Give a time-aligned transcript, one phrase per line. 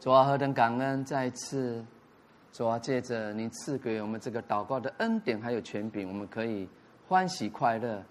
[0.00, 1.04] 主啊，何等感恩！
[1.04, 1.84] 再一次，
[2.54, 6.66] 主啊，借着您赐给我们这个祷告的恩典，还有权柄，我们可以
[7.06, 8.02] 欢喜快乐。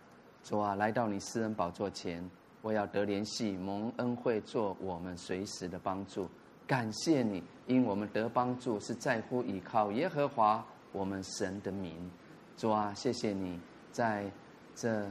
[0.44, 2.24] 主啊，来到你私人宝座前，
[2.62, 6.30] 我要得联系，蒙恩惠，做我们随时的帮助。
[6.68, 11.96] 感谢你，因我们得帮助是在乎倚靠耶和华我们神的名。
[12.56, 13.60] 主啊，谢谢你
[13.92, 14.32] 在
[14.76, 15.10] 这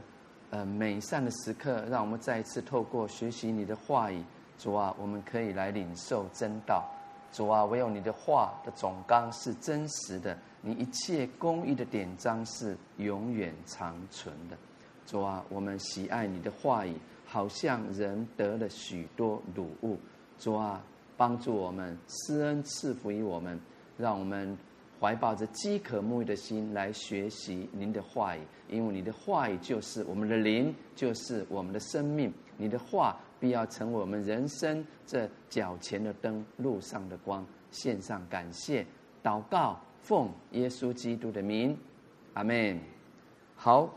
[0.50, 4.22] 呃美善的时刻，让我们再一次透过学习你的话语。
[4.59, 6.84] 主啊，我们可以来领受真道。
[7.30, 14.56] 主啊，唯有你的话的总纲是真实的，你一切公义的典章是永远长存的。
[15.06, 16.95] 主啊，我们喜爱你的话语，
[17.27, 19.96] 好像人得了许多乳物。
[20.38, 20.82] 主啊，
[21.16, 23.60] 帮助我们施恩赐福于我们，
[23.96, 24.56] 让我们
[24.98, 32.32] 怀抱着饥渴沐浴的心来学习您的话语，因为你的话语就是我们的灵，就是我们的生命。
[32.56, 33.16] 你的话。
[33.41, 37.45] 必要成为我们人生这脚前的灯，路上的光。
[37.70, 38.87] 献上感谢，
[39.23, 41.77] 祷告，奉耶稣基督的名，
[42.32, 42.80] 阿门。
[43.54, 43.93] 好，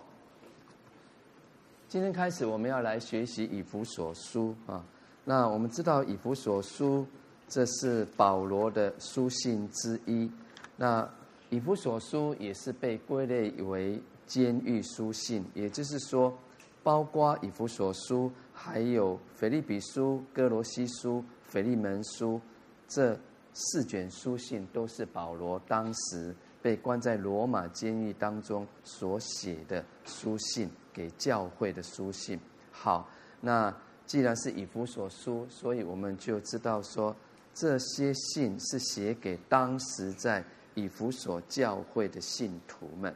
[1.87, 4.83] 今天开始我们要来学习以弗所书啊。
[5.23, 7.07] 那我们知道以弗所书
[7.47, 10.29] 这是保罗的书信之一。
[10.75, 11.09] 那
[11.49, 16.37] 以弗所书也是被归类为监狱书信，也就是说，
[16.83, 18.29] 包括以弗所书。
[18.63, 22.39] 还有腓立比书、哥罗西书、腓利门书，
[22.87, 23.17] 这
[23.55, 32.39] 四卷书信都是保罗当时被关在罗马监狱当中所写的书信，给教会的书信。
[32.71, 33.09] 好，
[33.41, 37.15] 那既然是以弗所书，所以我们就知道说，
[37.55, 43.11] 这些信是写给当时在以弗所教会的信徒们。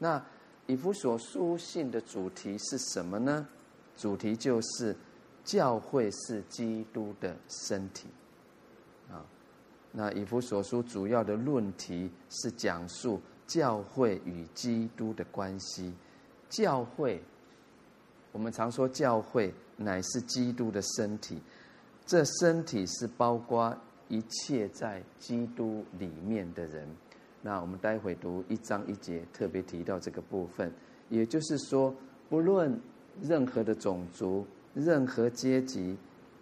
[0.00, 0.20] 那
[0.66, 3.46] 以弗所书信的主题是什么呢？
[4.00, 4.96] 主题就是
[5.44, 8.08] 教会是基督的身体
[9.10, 9.22] 啊。
[9.92, 15.92] 那以弗所书主要的论题是讲述教会与基督的关系。
[16.48, 17.22] 教会，
[18.32, 21.38] 我们常说教会乃是基督的身体，
[22.06, 23.76] 这身体是包括
[24.08, 26.88] 一切在基督里面的人。
[27.42, 30.72] 那我们待会读一章一节，特别提到这个部分，
[31.10, 31.94] 也就是说，
[32.30, 32.80] 不论。
[33.22, 35.96] 任何的种族、任何阶级，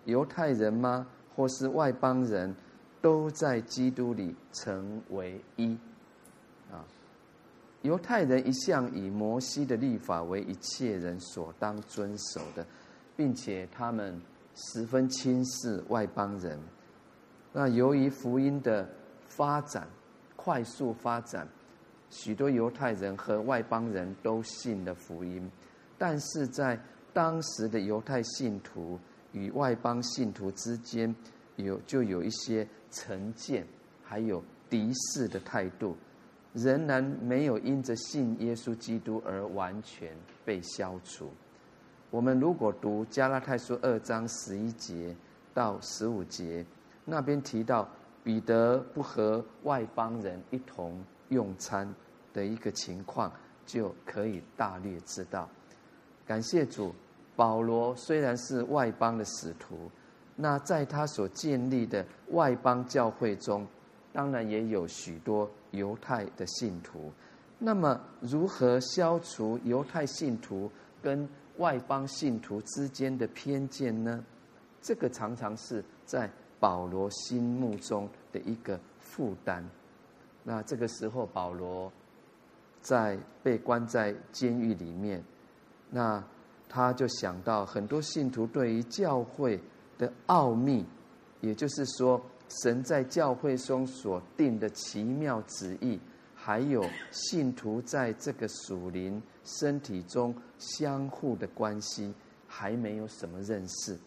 [0.04, 1.06] 犹太人吗？
[1.34, 2.54] 或是外邦人，
[3.00, 5.78] 都在基督里成为一。
[6.70, 6.84] 啊，
[7.82, 12.66] 犹太人一向以摩西的立法为一切人所当遵守的，
[13.16, 14.20] 并且他们
[14.54, 16.58] 十分轻视外邦人。
[17.52, 18.88] 那由于福音的
[19.28, 19.88] 发展
[20.36, 21.48] 快速发展，
[22.10, 25.50] 许多犹太人和外邦人都信了福音。
[25.98, 26.80] 但是在
[27.12, 28.98] 当时的犹太信徒
[29.32, 31.12] 与外邦信徒之间，
[31.56, 33.66] 有就有一些成见，
[34.04, 35.96] 还有敌视的态度，
[36.54, 41.28] 仍然没有因着信耶稣基督而完全被消除。
[42.10, 45.14] 我们如果读加拉太书二章十一节
[45.52, 46.64] 到十五节，
[47.04, 47.88] 那边提到
[48.22, 51.92] 彼得不和外邦人一同用餐
[52.32, 53.32] 的一个情况，
[53.66, 55.48] 就可以大略知道。
[56.28, 56.94] 感谢主，
[57.34, 59.90] 保罗虽然是外邦的使徒，
[60.36, 63.66] 那在他所建立的外邦教会中，
[64.12, 67.10] 当然也有许多犹太的信徒。
[67.58, 70.70] 那么，如何消除犹太信徒
[71.02, 74.22] 跟外邦信徒之间的偏见呢？
[74.82, 76.30] 这个常常是在
[76.60, 79.66] 保罗心目中的一个负担。
[80.44, 81.90] 那这个时候，保罗
[82.82, 85.24] 在被关在监狱里面。
[85.90, 86.22] 那
[86.68, 89.58] 他就想到很多信徒对于教会
[89.96, 90.84] 的奥秘，
[91.40, 92.20] 也就是说，
[92.62, 95.98] 神在教会中所定的奇妙旨意，
[96.34, 102.12] 还有信徒在这个属灵身体中相互的关系，
[102.46, 103.98] 还没有什么认识，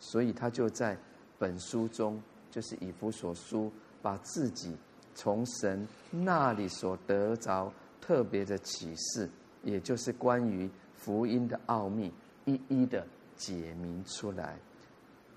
[0.00, 0.98] 所以他就在
[1.38, 2.20] 本书中，
[2.50, 3.70] 就是以弗所书，
[4.02, 4.76] 把自己
[5.14, 9.30] 从神那里所得着特别的启示，
[9.62, 10.68] 也就是关于。
[10.98, 12.12] 福音的奥秘
[12.44, 13.06] 一一的
[13.36, 14.58] 解明出来。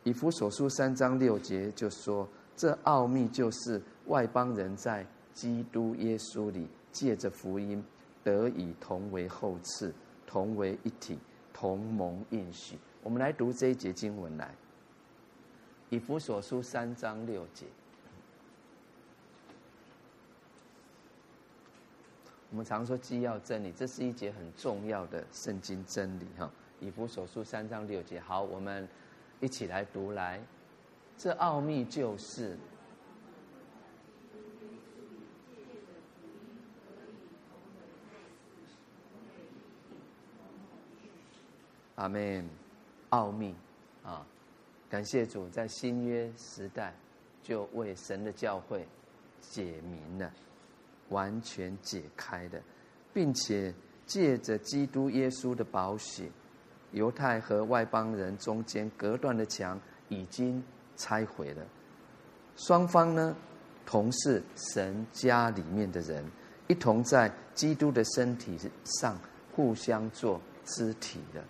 [0.03, 2.27] 以弗所书三章六节就说
[2.57, 7.83] ：“这奥秘就是外邦人在基督耶稣里借着福音
[8.23, 9.91] 得以同为后嗣，
[10.25, 11.19] 同为一体，
[11.53, 14.53] 同蒙应许。”我们来读这一节经文来。
[15.89, 17.67] 以弗所书三章六节。
[22.51, 26.51] 我们常说基要真理，这是一节很重要的圣经真理哈。
[26.81, 28.87] 以弗所书三章六节，好，我们
[29.39, 30.41] 一起来读来。
[31.17, 32.57] 这奥秘就是。
[41.95, 42.49] 阿门，
[43.09, 43.55] 奥秘
[44.03, 44.25] 啊！
[44.89, 46.95] 感谢主，在新约时代
[47.43, 48.87] 就为神的教会
[49.39, 50.33] 解明了。
[51.11, 52.59] 完全解开的，
[53.13, 53.73] 并且
[54.05, 56.29] 借着基督耶稣的宝血，
[56.91, 59.79] 犹太和外邦人中间隔断的墙
[60.09, 60.61] 已经
[60.97, 61.63] 拆毁了。
[62.57, 63.35] 双方呢，
[63.85, 66.23] 同是神家里面的人，
[66.67, 69.17] 一同在基督的身体上
[69.55, 71.41] 互相做肢体的。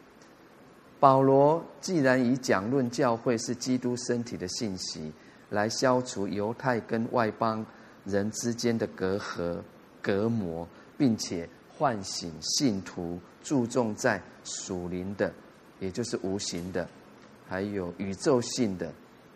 [1.00, 5.12] 保罗既然以讲论教会是基督身体的信息，
[5.50, 7.66] 来消除犹太跟外邦
[8.06, 9.58] 人之间的隔阂、
[10.02, 10.68] 隔膜，
[10.98, 15.32] 并且唤醒信徒注重在属灵的，
[15.80, 16.88] 也就是无形的，
[17.48, 18.92] 还有宇宙性的，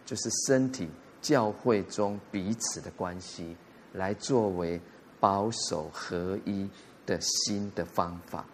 [0.06, 0.90] 就是身体
[1.22, 3.56] 教会中彼此的关系，
[3.94, 4.80] 来作为
[5.20, 6.70] 保守合一
[7.06, 8.46] 的新的方法。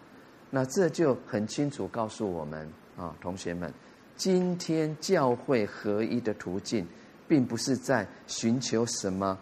[0.50, 2.70] 那这就很清楚告诉我们。
[2.94, 3.72] 啊，同学们，
[4.16, 6.86] 今天教会合一的途径，
[7.26, 9.36] 并不是在寻求什么，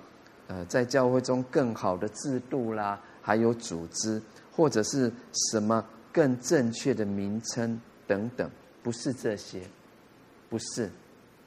[0.51, 4.21] 呃，在教会中更好的制度啦，还有组织，
[4.51, 5.11] 或者是
[5.53, 8.51] 什么更正确的名称等等，
[8.83, 9.63] 不是这些，
[10.49, 10.91] 不是，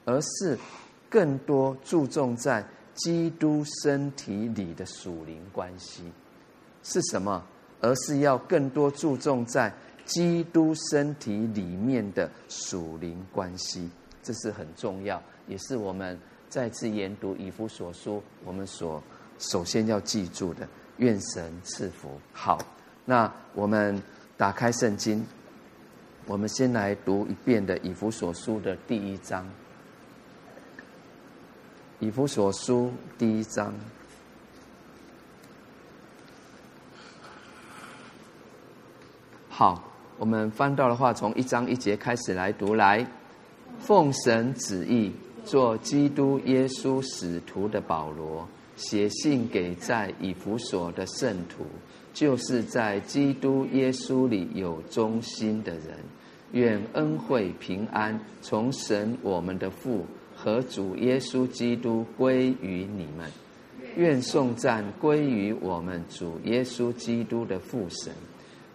[0.06, 0.58] 而是
[1.10, 2.64] 更多注重在
[2.94, 6.10] 基督身体里的属灵关系，
[6.82, 7.44] 是什么？
[7.82, 9.70] 而是要更多注重在。
[10.06, 13.88] 基督身体里面的属灵关系，
[14.22, 16.18] 这是很重要，也是我们
[16.48, 19.02] 再次研读以弗所书，我们所
[19.38, 20.68] 首先要记住的。
[20.98, 22.20] 愿神赐福。
[22.32, 22.58] 好，
[23.04, 24.00] 那我们
[24.36, 25.24] 打开圣经，
[26.26, 29.48] 我们先来读一遍的以弗所书的第一章。
[31.98, 33.74] 以弗所书第一章。
[39.48, 39.90] 好。
[40.16, 43.04] 我们翻到的话，从一章一节开始来读来。
[43.80, 45.12] 奉神旨意，
[45.44, 51.64] 做基督耶稣使徒的保罗，写信给在以弗所的圣徒，
[52.12, 55.98] 就是在基督耶稣里有忠心的人，
[56.52, 60.04] 愿恩惠平安从神我们的父
[60.34, 63.30] 和主耶稣基督归于你们。
[63.96, 68.12] 愿颂赞归于我们主耶稣基督的父神。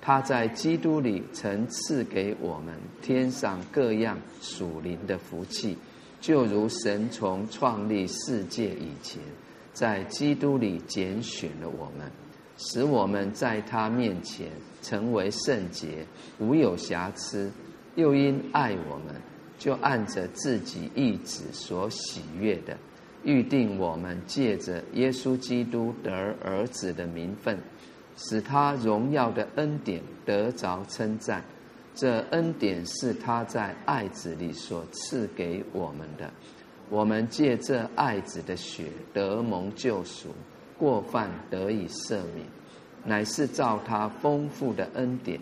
[0.01, 5.77] 他在基督里曾赐给我们天上各样属灵的福气，
[6.19, 9.21] 就如神从创立世界以前，
[9.73, 12.11] 在基督里拣选了我们，
[12.57, 14.49] 使我们在他面前
[14.81, 16.05] 成为圣洁，
[16.39, 17.51] 无有瑕疵。
[17.95, 19.15] 又因爱我们，
[19.57, 22.77] 就按着自己意旨所喜悦的，
[23.23, 26.11] 预定我们借着耶稣基督得
[26.43, 27.57] 儿子的名分。
[28.21, 31.41] 使他荣耀的恩典得着称赞，
[31.99, 36.31] 这恩典是他在爱子里所赐给我们的。
[36.89, 40.29] 我们借这爱子的血得蒙救赎，
[40.77, 42.47] 过犯得以赦免，
[43.03, 45.41] 乃是照他丰富的恩典。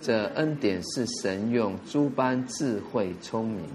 [0.00, 3.66] 这恩典是神用诸般智慧聪明，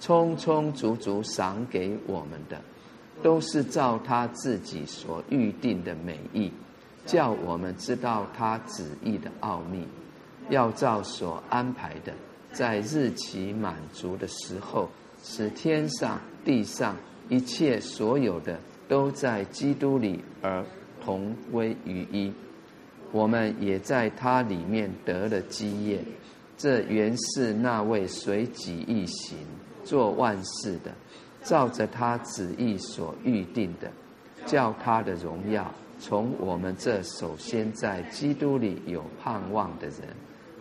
[0.00, 2.58] 充充足足赏给我们的，
[3.22, 6.50] 都是照他自己所预定的美意。
[7.04, 9.86] 叫我们知道他旨意的奥秘，
[10.50, 12.12] 要照所安排的，
[12.52, 14.88] 在日期满足的时候，
[15.22, 16.96] 使天上地上
[17.28, 20.64] 一切所有的都在基督里而
[21.02, 22.32] 同归于一。
[23.12, 26.02] 我们也在他里面得了基业。
[26.56, 29.38] 这原是那位随己意行
[29.82, 30.92] 做万事的，
[31.42, 33.90] 照着他旨意所预定的，
[34.46, 35.72] 叫他的荣耀。
[35.98, 40.00] 从我们这首先在基督里有盼望的人，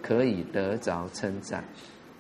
[0.04, 1.64] 可以得着称赞。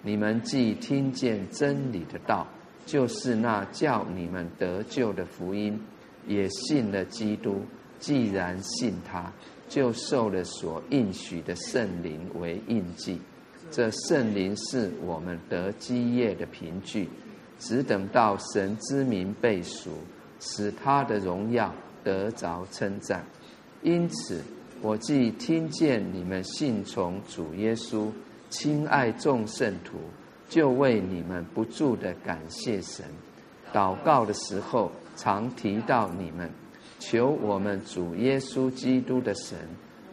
[0.01, 2.47] 你们既听见真理的道，
[2.87, 5.79] 就是那叫你们得救的福音，
[6.25, 7.61] 也信了基督。
[7.99, 9.31] 既然信他，
[9.69, 13.21] 就受了所应许的圣灵为印记。
[13.69, 17.07] 这圣灵是我们得基业的凭据，
[17.59, 19.91] 只等到神之名被赎，
[20.39, 21.71] 使他的荣耀。
[22.03, 23.25] 得着称赞，
[23.81, 24.41] 因此
[24.83, 28.11] 我既听见你们信从主耶稣，
[28.49, 29.97] 亲爱众圣徒，
[30.49, 33.05] 就为你们不住的感谢神。
[33.71, 36.51] 祷告的时候，常提到你们，
[36.99, 39.57] 求我们主耶稣基督的神，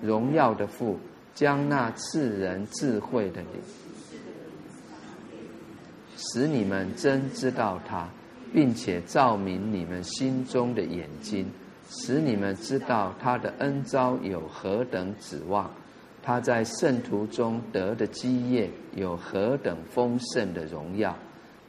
[0.00, 0.96] 荣耀的父，
[1.34, 3.50] 将那赐人智慧的灵，
[6.16, 8.08] 使你们真知道他，
[8.54, 11.44] 并且照明你们心中的眼睛。
[11.92, 15.68] 使你们知道他的恩召有何等指望，
[16.22, 21.16] 他在圣徒中得的基业有何等丰盛的荣耀，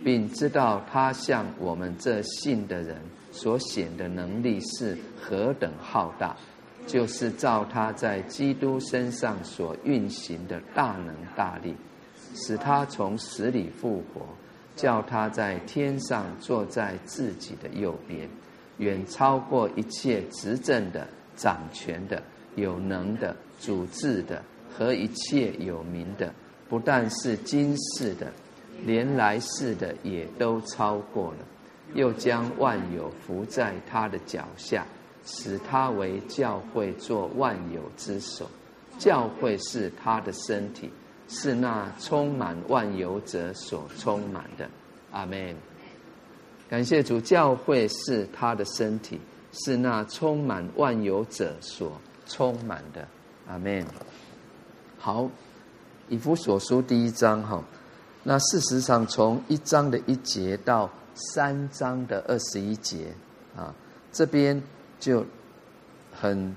[0.03, 2.95] 并知道他向我们这信的人
[3.31, 6.35] 所显的能力是何等浩大，
[6.85, 11.75] 就是照他在基督身上所运行的大能大力，
[12.35, 14.21] 使他从死里复活，
[14.75, 18.29] 叫他在天上坐在自己的右边，
[18.81, 21.07] 远超过一切执政的、
[21.37, 22.21] 掌权的、
[22.55, 23.33] 有能的。
[23.61, 24.41] 主治的
[24.73, 26.33] 和一切有名的，
[26.67, 28.33] 不但是今世的，
[28.83, 31.45] 连来世的也都超过了。
[31.93, 34.83] 又将万有伏在他的脚下，
[35.23, 38.49] 使他为教会做万有之首。
[38.97, 40.89] 教会是他的身体，
[41.27, 44.67] 是那充满万有者所充满的。
[45.11, 45.55] 阿门。
[46.71, 49.19] 感谢主，教会是他的身体，
[49.51, 53.05] 是那充满万有者所充满的。
[53.45, 53.85] 阿门。
[54.97, 55.29] 好，
[56.07, 57.61] 以弗所书第一章哈，
[58.23, 63.13] 那事实上从一章的一节到三章的二十一节
[63.53, 63.75] 啊，
[64.13, 64.63] 这边
[64.97, 65.25] 就
[66.09, 66.55] 很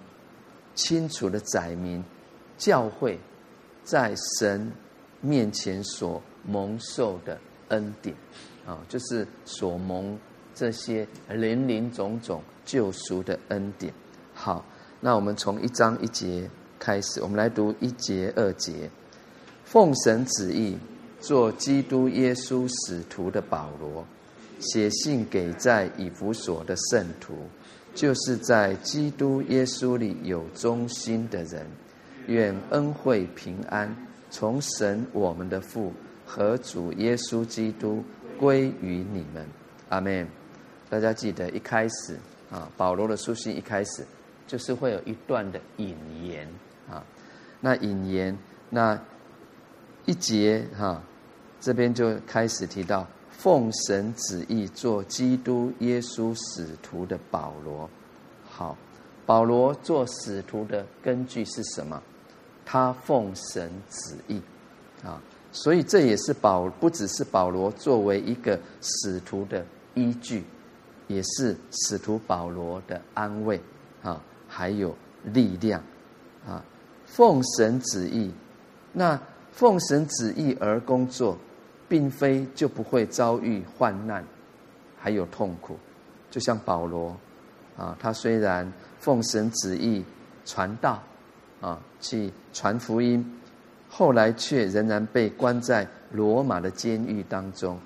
[0.76, 2.04] 清楚的载明
[2.56, 3.18] 教会
[3.82, 4.70] 在神
[5.20, 7.36] 面前所蒙受的
[7.70, 8.14] 恩典
[8.66, 10.18] 啊，就是所蒙
[10.54, 13.92] 这些林林总总救赎的恩典。
[14.32, 14.64] 好，
[15.00, 16.48] 那我们从一章一节。
[16.76, 18.90] 开始，我们来读一节、二节。
[19.64, 20.76] 奉神旨意，
[21.18, 24.04] 做基督耶稣使徒的保罗，
[24.58, 27.36] 写信给在以弗所的圣徒，
[27.94, 31.66] 就是在基督耶稣里有忠心的人，
[32.26, 33.96] 愿恩惠平安
[34.28, 35.90] 从神我们的父
[36.26, 38.04] 和主耶稣基督
[38.44, 39.48] 归于你们。
[39.88, 40.28] 阿门。
[40.90, 42.18] 大家记得一开始
[42.50, 44.04] 啊，保罗的书信一开始
[44.46, 46.46] 就是会有一段的引言。
[46.90, 47.02] 啊，
[47.60, 48.36] 那引言
[48.68, 49.00] 那
[50.04, 51.02] 一节哈、啊，
[51.58, 57.88] 这边就开始提到奉神旨意做基督耶稣使徒的保罗。
[58.44, 58.76] 好，
[59.24, 62.02] 保罗做使徒的根据是什么？
[62.66, 64.40] 他奉神旨意
[65.02, 65.20] 啊，
[65.54, 70.42] 所以这也是保不只是保罗作为一个使徒的依据，
[71.06, 73.60] 也是使徒保罗的安慰
[74.02, 75.80] 啊，还有力量
[76.44, 76.62] 啊。
[77.06, 78.32] 奉神旨意，
[78.92, 79.18] 那
[79.52, 81.38] 奉神旨意而工作，
[81.88, 84.24] 并非就不会遭遇患难，
[84.98, 85.78] 还有痛苦。
[86.32, 87.16] 就像保罗
[87.76, 90.04] 啊，他虽然奉神旨意
[90.44, 91.00] 传道
[91.60, 93.24] 啊，去传福音，
[93.96, 97.78] 后来却仍然被关在罗马的监狱当中。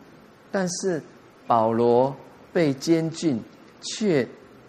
[0.50, 1.02] 但是
[1.46, 2.16] 保罗
[2.50, 3.42] 被监禁，
[3.82, 4.26] 却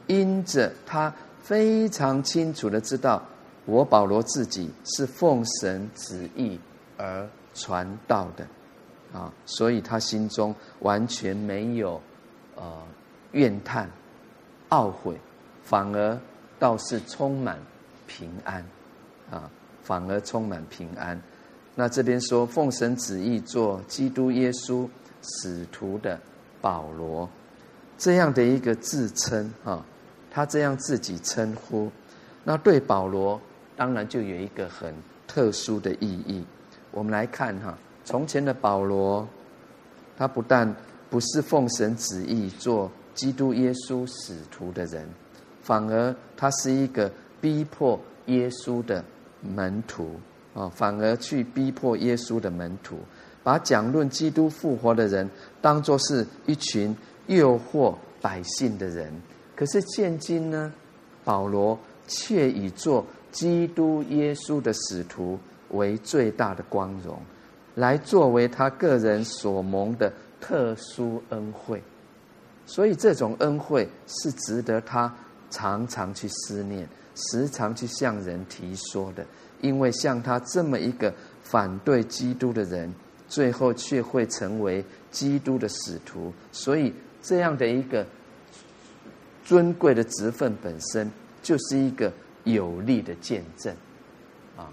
[0.08, 3.24] 因着他非常清楚的知道。
[3.66, 6.60] 我保罗自己是奉神旨意
[6.98, 8.46] 而传道的，
[9.18, 12.02] 啊，所以他心中完全没有
[12.56, 12.64] 呃
[13.32, 13.90] 怨叹、
[14.72, 15.16] 懊悔，
[15.64, 16.20] 反而
[16.58, 17.58] 倒是充满
[18.08, 18.66] 平安，
[19.32, 19.50] 啊，
[19.90, 21.20] 反而充满平安。
[21.74, 24.88] 那这边说奉神旨意做基督耶稣
[25.24, 26.20] 使徒的
[26.62, 27.28] 保罗，
[27.98, 29.84] 这样的一个自称啊，
[30.30, 31.90] 他这样自己称呼，
[32.44, 33.42] 那对保罗。
[33.76, 34.94] 当然就有一个很
[35.26, 36.46] 特殊的意义。
[36.92, 39.28] 我们来看哈，从前的保罗，
[40.16, 40.72] 他不但
[41.10, 45.10] 不是奉神旨意做基督耶稣使徒的人，
[45.64, 49.04] 反而他是一个逼迫耶稣的
[49.42, 50.20] 门徒
[50.54, 53.00] 啊，反而去逼迫耶稣的门徒，
[53.44, 55.30] 把讲论基督复活的人
[55.62, 56.96] 当作是一群
[57.28, 59.14] 诱惑百姓的人。
[59.56, 60.74] 可是现今呢，
[61.24, 61.78] 保罗
[62.08, 65.38] 却以做基督耶稣的使徒
[65.70, 67.20] 为最大的光荣，
[67.76, 71.84] 来作为他个人所蒙的特殊恩惠，
[72.66, 75.14] 所以这种恩惠是值得他
[75.50, 76.88] 常常去思念、
[77.20, 79.26] 时常去向人提说的。
[79.62, 82.94] 因为像他这么一个反对基督的人，
[83.28, 88.06] 最后却会成为基督的使徒，所以这样的一个
[89.44, 91.12] 尊贵的职分本身
[91.42, 92.12] 就是一个。
[92.46, 93.76] 有力的见证，
[94.56, 94.72] 啊，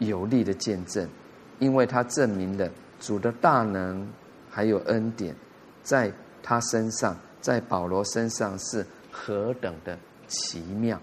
[0.00, 1.08] 有力的见证，
[1.60, 2.68] 因为他证明了
[3.00, 4.06] 主的大能
[4.50, 5.34] 还有恩典，
[5.84, 9.96] 在他身上，在保罗身上是何等的
[10.26, 11.00] 奇妙！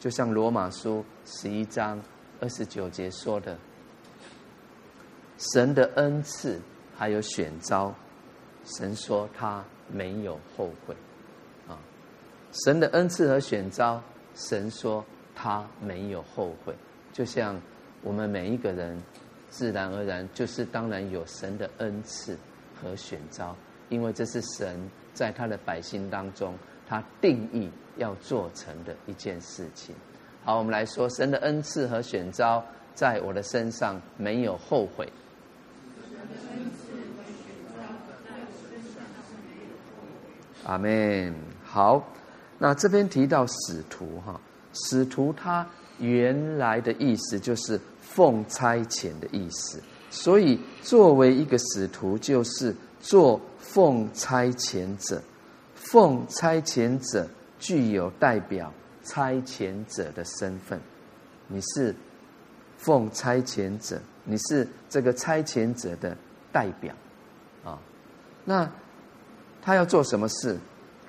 [0.00, 2.02] 就像罗马书十一章
[2.40, 3.56] 二十九节说的，
[5.38, 6.58] 神的恩赐
[6.96, 7.94] 还有选召，
[8.64, 10.96] 神说他没有后悔
[11.68, 11.78] 啊！
[12.64, 14.02] 神的恩赐和选召。
[14.32, 15.04] 神说
[15.34, 16.72] 他没有后悔，
[17.12, 17.60] 就像
[18.00, 18.96] 我们每一个人，
[19.50, 22.38] 自然而然就是当然有神的恩赐
[22.80, 23.54] 和选召，
[23.88, 26.56] 因为这是神在他的百姓当中，
[26.90, 29.94] 他定义要做成的一件事情。
[30.44, 32.64] 好，我们来说神的恩赐和选召，
[32.96, 35.08] 在我的身上没有后悔。
[40.64, 41.32] 阿门。
[41.62, 42.04] 好，
[42.58, 44.40] 那这边提到使徒哈，
[44.72, 45.64] 使徒他
[46.00, 49.80] 原来的意思就是奉差遣的意思，
[50.10, 55.22] 所以作为一个使徒，就是做奉差遣者。
[55.90, 57.26] 奉差遣者
[57.58, 60.80] 具有代表差遣者的身份，
[61.48, 61.92] 你是
[62.78, 66.16] 奉差遣者，你是这个差遣者的
[66.52, 66.94] 代表
[67.64, 67.76] 啊，
[68.44, 68.70] 那。
[69.62, 70.56] 他要做什么事？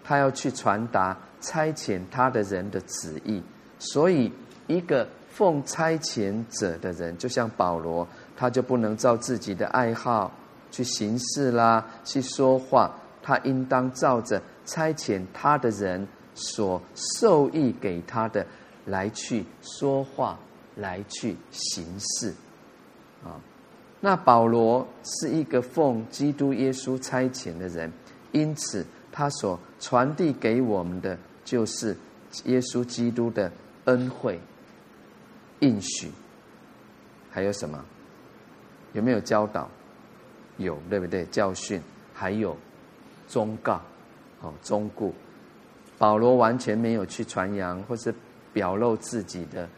[0.04, 3.42] 他要去传达差遣他的人的旨意。
[3.80, 4.30] 所以，
[4.68, 10.30] 一个奉差遣者的人，就像保罗，他就不能照自己的爱好
[10.70, 12.92] 去行事啦，去说话。
[13.24, 18.46] 他应当照着差遣他的人所授意给他的
[18.86, 20.40] 来去说话，
[20.76, 22.34] 来去行事。
[23.24, 23.40] 啊，
[24.00, 27.92] 那保罗是一个奉基督耶稣差遣的人。
[28.32, 31.96] 因此，他所传递给我们的就是
[32.46, 33.52] 耶稣基督的
[33.86, 34.40] 恩惠、
[35.60, 36.10] 应许，
[37.30, 37.84] 还有什么？
[38.94, 39.70] 有没有教导？
[40.58, 41.26] 有，对不对？
[41.26, 41.82] 教训，
[42.14, 42.56] 还有
[43.28, 43.82] 忠告，
[44.42, 45.14] 哦，忠固。
[45.98, 48.14] 保罗完全没有去传扬或是
[48.52, 49.70] 表露自己的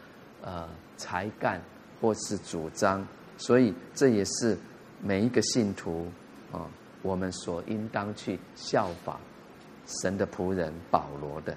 [0.42, 1.60] 呃才干
[2.00, 3.06] 或是主张，
[3.36, 4.56] 所以这也是
[5.02, 6.06] 每一个信徒
[6.50, 6.66] 啊。
[7.02, 9.20] 我们所应当去效法
[9.86, 11.54] 神的仆人保罗的，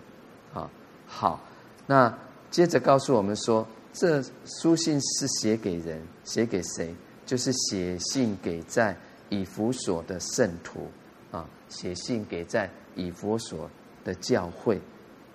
[0.54, 0.70] 啊，
[1.06, 1.40] 好，
[1.86, 2.14] 那
[2.52, 4.22] 接着告诉我们说，这
[4.62, 6.94] 书信是写给人，写给谁？
[7.26, 8.94] 就是写信给在
[9.30, 10.92] 以弗所的圣徒，
[11.32, 13.70] 啊，写信给在以佛所
[14.04, 14.82] 的教会，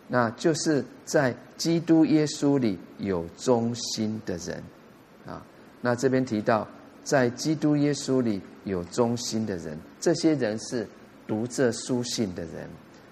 [0.08, 4.62] 那就是在基督耶稣里有忠心的人，
[5.26, 5.42] 啊，
[5.80, 6.68] 那这边提到。
[7.04, 10.86] 在基督耶稣里有忠心的人，这些人是
[11.26, 12.70] 读这书信的人。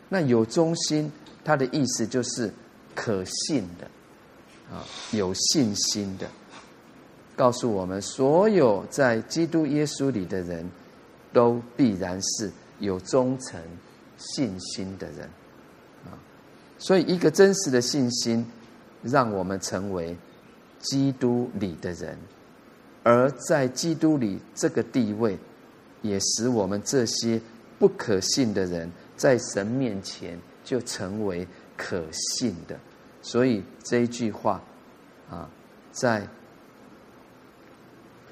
[0.08, 1.10] 那有忠心，
[1.44, 2.48] 他的意思就是
[2.94, 3.90] 可信的，
[4.72, 6.28] 啊，有信心的。
[7.34, 10.70] 告诉我们，所有在基督耶稣里的人，
[11.32, 13.60] 都必然是有忠诚
[14.20, 15.28] 信心的人，
[16.04, 16.14] 啊。
[16.78, 18.46] 所以，一个真实的信心，
[19.02, 20.16] 让我们成为
[20.78, 22.16] 基督里的人。
[23.02, 25.38] 而在基督里这个地位，
[26.02, 27.40] 也使我们这些
[27.78, 32.78] 不可信的人，在神面前就成为可信的。
[33.22, 34.62] 所以这一句话，
[35.30, 35.48] 啊，
[35.92, 36.26] 在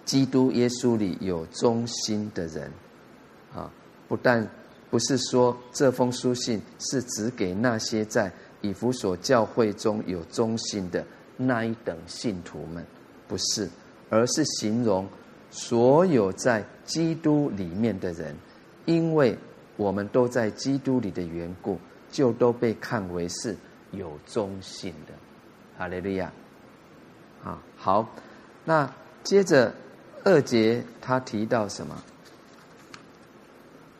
[0.05, 2.71] 基督耶稣里有忠心的人，
[3.55, 3.71] 啊，
[4.07, 4.47] 不但
[4.91, 11.05] 不是说这封书信是指给那些在以弗所教会中有忠心的
[11.37, 12.85] 那一等信徒们，
[13.27, 13.69] 不是。
[14.11, 15.07] 而是形容
[15.51, 18.35] 所有在基督里面的人，
[18.87, 19.37] 因为
[19.77, 21.79] 我们都在基督里的缘故，
[22.11, 23.55] 就都被看为是
[23.91, 25.13] 有忠心的。
[25.77, 26.33] 哈利路亚！
[27.45, 28.09] 啊，好，
[28.65, 28.91] 那
[29.23, 29.75] 接着
[30.25, 32.03] 二节他提到什么？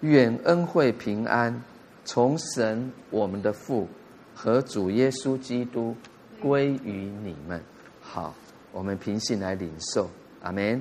[0.01, 1.63] 愿恩惠平安
[2.05, 3.89] 从神我们的父
[4.35, 5.97] 和主耶稣基督
[6.41, 7.61] 归于你们。
[8.01, 8.35] 好。
[8.71, 10.09] 我们平信来领受，
[10.43, 10.81] 阿门！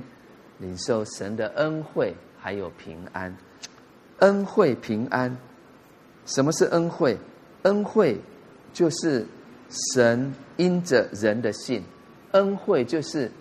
[0.59, 3.35] 领受神的恩惠，还有平安，
[4.19, 5.35] 恩惠平安。
[6.25, 7.17] 什么是恩惠？
[7.63, 8.19] 恩惠
[8.73, 9.25] 就是
[9.93, 11.81] 神因着人的信，
[12.31, 13.31] 恩惠就是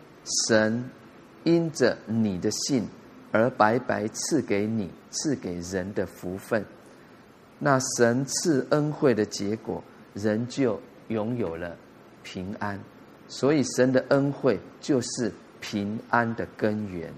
[0.48, 0.88] 神
[1.42, 2.86] 因着你的信
[3.36, 6.64] 而白白赐给你、赐给人的福分。
[7.58, 11.76] 那神赐恩惠的结果，人就拥有了
[12.22, 12.80] 平安。
[13.28, 17.12] 所以，神的恩惠就是平安的根源。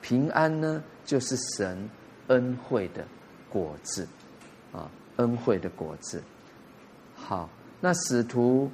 [0.00, 1.90] 平安呢，就是神
[2.28, 3.04] 恩惠的
[3.50, 4.06] 果子
[4.72, 6.22] 啊，恩惠的果子。
[7.16, 8.70] 好，那使徒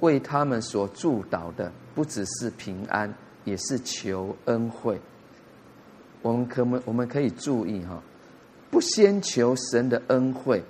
[0.00, 5.00] 为他们所祝祷的，不只是平安，也是求恩惠。
[6.22, 8.02] 我们可们我们可以注意哈，
[8.70, 10.62] 不先求神的恩惠，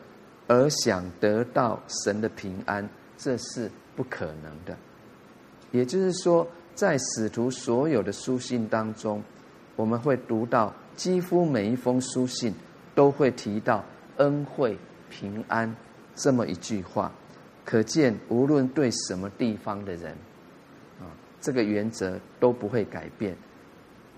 [0.46, 4.76] 而想得到神的平安，这是不可能的。
[5.72, 9.22] 也就是说，在使徒所有的书信当中，
[9.76, 12.54] 我们会读到几乎每一封书信
[12.94, 13.84] 都会提到
[14.16, 14.76] 恩惠
[15.08, 15.74] 平安
[16.14, 17.12] 这么一句话。
[17.64, 20.12] 可见，无论对什么地方的人，
[20.98, 21.06] 啊，
[21.40, 23.36] 这个原则都不会改变。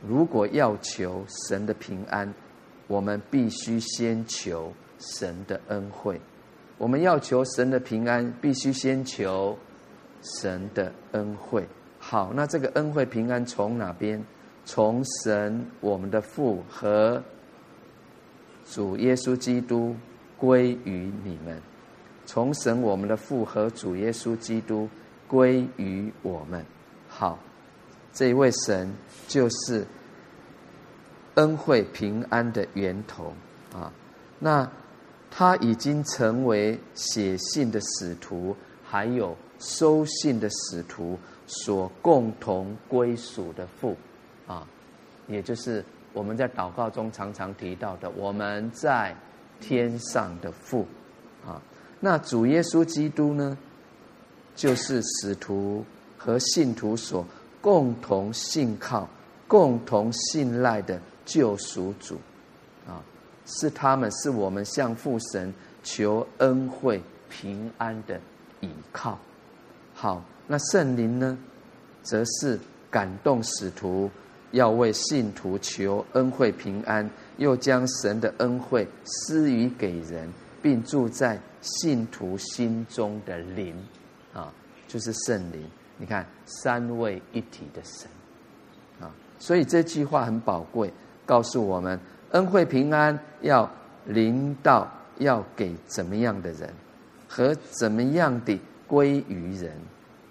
[0.06, 2.32] 如果要求神的平安，
[2.86, 6.20] 我们必须先求神的恩惠。
[6.78, 9.56] 我们要求神的平安，必须先求
[10.40, 11.66] 神的恩惠。
[11.98, 14.22] 好，那这个恩惠平安从哪边？
[14.64, 17.20] 从神我们的父和
[18.64, 19.96] 主耶稣基督
[20.36, 21.60] 归于你们。
[22.24, 24.88] 从神我们的父和主耶稣基督
[25.26, 26.64] 归于我们。
[27.08, 27.38] 好，
[28.12, 28.92] 这一位神
[29.26, 29.86] 就是
[31.34, 33.32] 恩惠平安的源头
[33.72, 33.92] 啊。
[34.38, 34.70] 那
[35.30, 43.96] 他已经成为写信的使徒，还有收信的使徒所共同归属的父
[44.46, 44.66] 啊，
[45.26, 49.16] 也就是我们在祷告中常常提到的我们在
[49.60, 50.86] 天上的父
[51.46, 51.62] 啊。
[52.00, 53.56] 那主耶稣基督呢，
[54.54, 55.84] 就是使徒
[56.18, 57.24] 和信徒所
[57.62, 59.08] 共同信靠、
[59.48, 62.16] 共同信赖的救赎主，
[62.86, 63.00] 啊，
[63.46, 68.20] 是他们，是我们向父神求恩惠、平安的
[68.60, 69.18] 依靠。
[69.94, 71.38] 好，那圣灵呢，
[72.02, 72.58] 则是
[72.90, 74.10] 感动使徒
[74.50, 81.40] 要为信徒求恩惠、平安，又将神的恩惠施予给人，并住在。
[81.64, 83.72] 信徒心中的灵，
[84.34, 84.52] 啊，
[84.88, 85.64] 就是圣灵。
[86.02, 88.10] 你看，三位一体的神，
[89.00, 90.92] 啊，所以这句话很宝贵，
[91.24, 91.96] 告诉我们
[92.32, 93.70] 恩惠平安要
[94.06, 96.68] 临到，要给怎么样的人，
[97.28, 99.70] 和怎么样的归于人，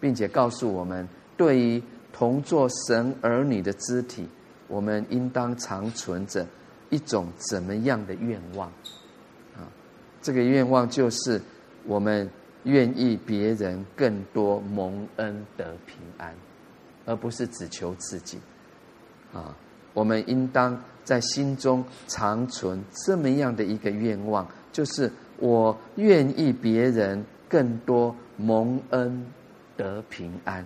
[0.02, 1.08] 并且告诉我们，
[1.38, 1.82] 对于
[2.12, 4.28] 同作神儿女的肢体，
[4.68, 6.46] 我们应当常存着
[6.90, 8.68] 一种怎么样的愿望
[9.56, 9.64] 啊。
[10.22, 11.42] 这个愿望就是，
[11.86, 12.30] 我们
[12.64, 16.34] 愿意别人更多蒙恩得平安，
[17.06, 18.40] 而不是只求自己。
[19.34, 19.56] 啊，
[19.94, 29.26] 我们应当在心中常存这么样的一个愿望，就是我愿意别人更多蒙恩
[29.76, 30.66] 得平安。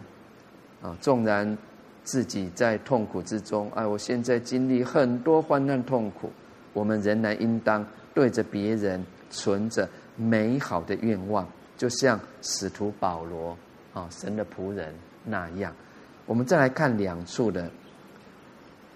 [0.81, 1.57] 啊，纵然
[2.03, 6.31] 自己在痛苦之中，哎，我现在经历很多患难痛苦，
[6.73, 9.03] 我们仍然应当对着别人。
[9.31, 11.45] 存着美好的愿望，
[11.77, 13.57] 就像使徒保罗
[13.93, 15.73] 啊，神的仆人那样。
[16.25, 17.69] 我们再来看两处的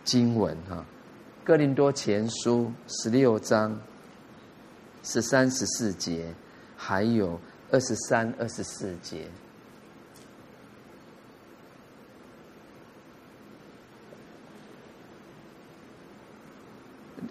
[0.03, 0.77] 经文哈，
[1.45, 2.71] 《哥林多前书》
[3.03, 3.79] 十六章
[5.03, 6.33] 十三十四节，
[6.75, 7.39] 还有
[7.71, 9.25] 二十三二十四节，《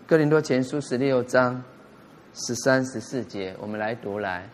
[0.07, 1.63] 哥林多前书》十六章。
[2.35, 4.49] 十三、十四节，我们来读来。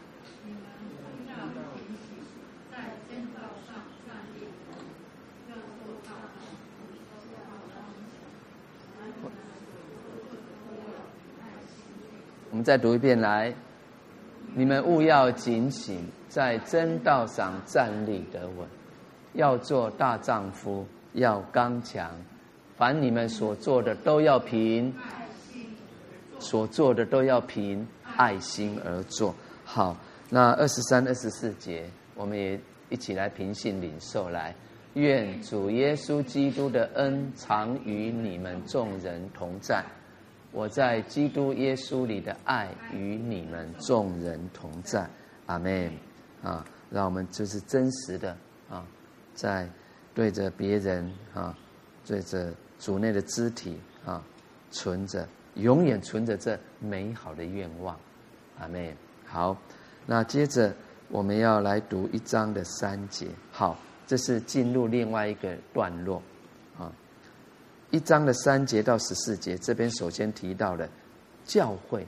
[12.55, 13.53] 我们再读一遍来。
[14.55, 18.65] 你们务要警醒，在真道上站立得稳，
[19.33, 22.09] 要做大丈夫，要刚强。
[22.77, 24.95] 凡你们所做的，都要凭。
[26.39, 27.85] 所做的都要凭
[28.17, 29.35] 爱心而做。
[29.65, 29.97] 好，
[30.31, 32.57] 那二十三、二十四节，我们也
[32.89, 34.55] 一起来平信领受来。
[34.93, 39.85] 愿主耶稣基督的恩常与你们众人同在。
[40.55, 45.07] 我在基督耶稣里的爱与你们众人同在。
[45.47, 45.93] 阿门。
[46.45, 48.37] 啊，让我们就是真实的
[48.71, 48.87] 啊，
[49.35, 49.69] 在
[50.15, 51.59] 对着别人啊，
[52.07, 54.23] 对着主内的肢体啊，
[54.71, 55.27] 存着。
[55.55, 57.99] 永远存着这美好的愿望，
[58.59, 58.95] 阿门。
[59.25, 59.57] 好，
[60.05, 60.75] 那接着
[61.09, 63.27] 我们要来读一章的三节。
[63.51, 66.23] 好，这是进入另外一个段落。
[67.95, 70.89] 一章的三节到十四节，这边首先提到了
[71.45, 72.05] 教会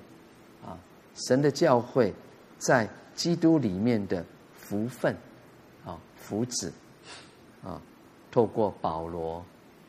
[0.64, 0.76] 啊，
[1.14, 2.12] 神的教会
[2.58, 5.14] 在基督里面的福分
[5.84, 6.72] 啊，福祉
[7.62, 7.80] 啊，
[8.32, 9.44] 透过保罗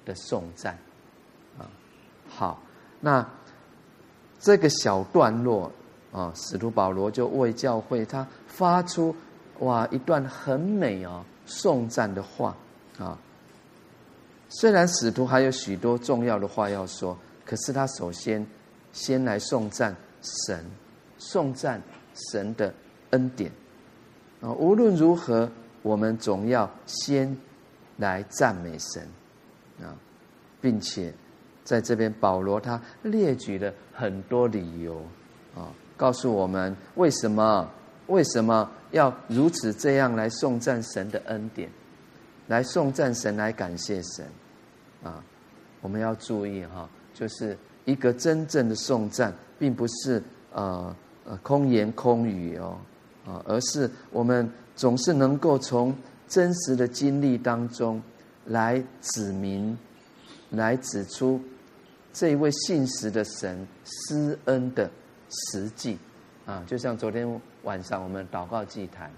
[0.06, 0.78] 的颂赞
[1.58, 1.66] 啊。
[2.30, 2.62] 好，
[3.00, 3.28] 那。
[4.40, 5.72] 这个小段落
[6.12, 9.14] 啊，使徒保罗就为教会他发出
[9.62, 12.56] 哇一段很美哦颂赞的话
[13.00, 13.18] 啊。
[14.50, 18.46] 虽然使徒还有许多重要的话要说，可是他首先
[18.92, 20.66] 先来颂赞神，
[21.18, 21.82] 颂赞
[22.32, 22.74] 神的
[23.12, 23.52] 恩典
[24.42, 24.52] 啊。
[24.54, 25.50] 无论如何，
[25.82, 27.38] 我们总要先
[27.98, 29.08] 来赞美神
[29.82, 29.96] 啊，
[30.62, 31.14] 并且。
[31.64, 35.02] 在这边，保罗他列举了很多理由，
[35.54, 37.70] 啊，告诉我们为什么
[38.08, 41.70] 为什么要如此这样来颂赞神的恩典。
[42.48, 44.26] 来颂赞神，来感谢神，
[45.04, 45.22] 啊，
[45.82, 52.78] 我们要注意哈，就是一个真正的颂赞，并不是呃呃空言空语哦，
[53.26, 55.94] 啊，而是我们总是能够从
[56.28, 58.02] 真实的经历当中
[58.46, 59.78] 来指明，
[60.52, 61.42] 来指出
[62.14, 64.90] 这一位信实的神施恩的
[65.30, 65.98] 实际
[66.46, 69.12] 啊，就像昨天晚上我们祷告祭坛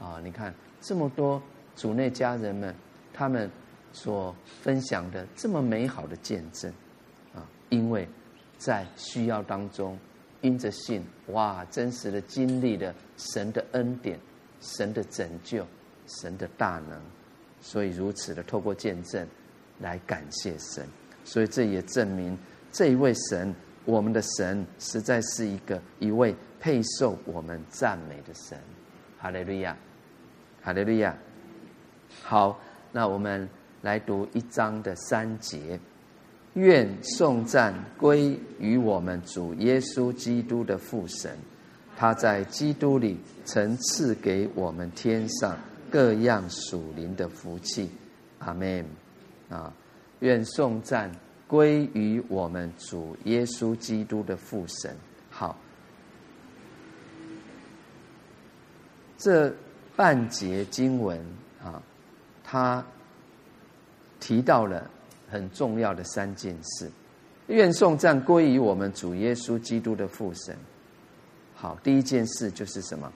[0.00, 1.42] 啊，你看这么多。
[1.82, 2.72] 主内家人们，
[3.12, 3.50] 他们
[3.92, 6.72] 所分享的这么美好的见证，
[7.34, 8.08] 啊，因为
[8.56, 9.98] 在需要当中，
[10.42, 14.16] 因着信，哇，真实的经历了神的恩典、
[14.60, 15.66] 神的拯救、
[16.06, 17.02] 神的大能，
[17.60, 19.26] 所以如此的透过见证
[19.80, 20.86] 来感谢神。
[21.24, 22.38] 所以这也证明
[22.70, 23.52] 这一位神，
[23.84, 28.56] 我们的神，实在是一个一位配受我们赞美的神。
[29.18, 29.76] 哈利路亚，
[30.62, 31.18] 哈利路亚。
[32.22, 32.60] 好，
[32.92, 33.48] 那我们
[33.80, 35.78] 来读一章的三节。
[36.54, 41.34] 愿颂赞归于我们主耶稣基督的父神，
[41.96, 45.56] 他在基督里曾赐给我们天上
[45.90, 47.90] 各样属灵的福气。
[48.38, 48.84] 阿门。
[49.48, 49.72] 啊，
[50.20, 51.10] 愿颂赞
[51.46, 54.96] 归于我们主耶稣基督的父神。
[55.30, 55.56] 好，
[59.16, 59.52] 这
[59.96, 61.18] 半节经文。
[62.52, 62.84] 他
[64.20, 64.90] 提到了
[65.26, 66.90] 很重要的三件事，
[67.46, 70.54] 愿颂赞归于我们主耶稣基督的父神。
[71.54, 73.10] 好，第一件事就是什么？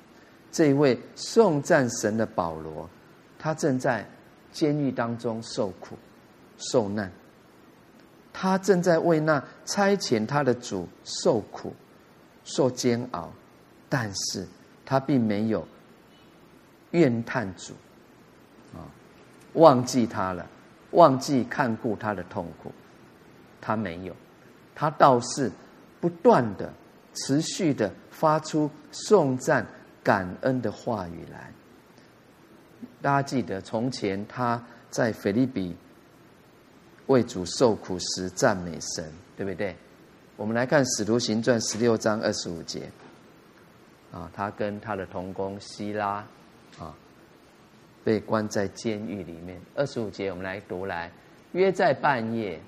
[0.50, 2.88] 这一位颂赞神的保罗，
[3.38, 4.08] 他正在
[4.52, 5.98] 监狱当中受苦、
[6.56, 7.12] 受难，
[8.32, 11.74] 他正在为那差遣他的主受苦、
[12.42, 13.30] 受煎熬，
[13.90, 14.48] 但是
[14.86, 15.68] 他并没有
[16.92, 17.74] 怨叹主。
[19.56, 20.46] 忘记他了，
[20.92, 22.72] 忘记看顾他的痛苦，
[23.60, 24.14] 他没有，
[24.74, 25.50] 他倒是
[26.00, 26.72] 不断的、
[27.14, 29.66] 持续的发出颂赞、
[30.02, 31.50] 感恩的话语来。
[33.02, 35.74] 大家记得，从前他在腓立比
[37.06, 39.74] 为主受苦时赞美神，对不对？
[40.36, 42.90] 我们来看《使徒行传》十六章二十五节，
[44.12, 46.24] 啊，他跟他的同工西拉，
[46.78, 46.94] 啊。
[48.06, 49.60] 被关在监狱里面。
[49.74, 51.10] 二十五节，我们来读来。
[51.50, 52.60] 约在半夜，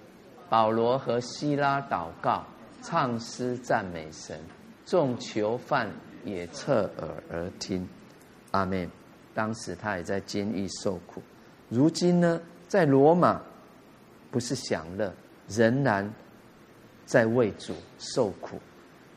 [0.49, 2.45] 保罗和西拉祷告、
[2.83, 4.37] 唱诗赞美神，
[4.85, 5.89] 众囚犯
[6.25, 7.89] 也侧耳而听。
[8.51, 8.91] 阿门。
[9.33, 11.23] 当时他也在监狱受苦，
[11.69, 13.41] 如今呢，在罗马
[14.33, 15.15] 不是享乐，
[15.47, 16.13] 仍然
[17.07, 18.59] 在为主受苦，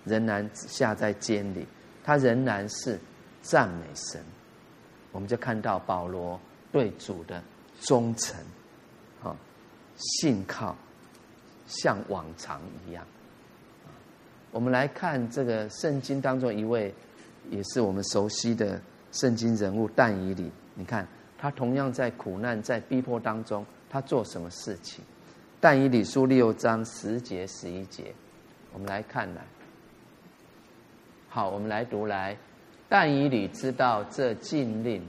[0.06, 1.66] 仍然下在监里，
[2.04, 3.00] 他仍然是
[3.42, 4.22] 赞美神。
[5.12, 6.40] 我们就看到保罗
[6.72, 7.44] 对主的
[7.82, 8.40] 忠诚，
[9.24, 9.36] 啊，
[9.96, 10.76] 信靠，
[11.68, 13.06] 像往常一样。
[14.52, 16.94] 我们来看这个圣经当中一位，
[17.50, 20.52] 也是我们熟悉的圣经人物但以理。
[20.76, 25.04] 你看他同样在苦难、在逼迫当中，他做什么事情？
[25.60, 28.14] 但以理书六章十节、十一节，
[28.74, 29.42] 我们来看来。
[31.30, 32.38] 好，我们来读来。
[32.94, 35.02] 但以理知道这禁令，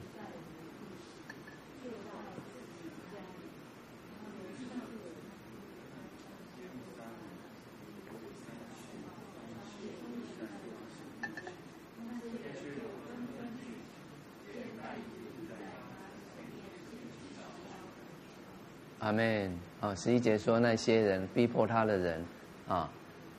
[19.00, 19.52] 阿门。
[19.80, 22.24] 啊，十一节说那些人逼迫他的人
[22.68, 22.88] 啊，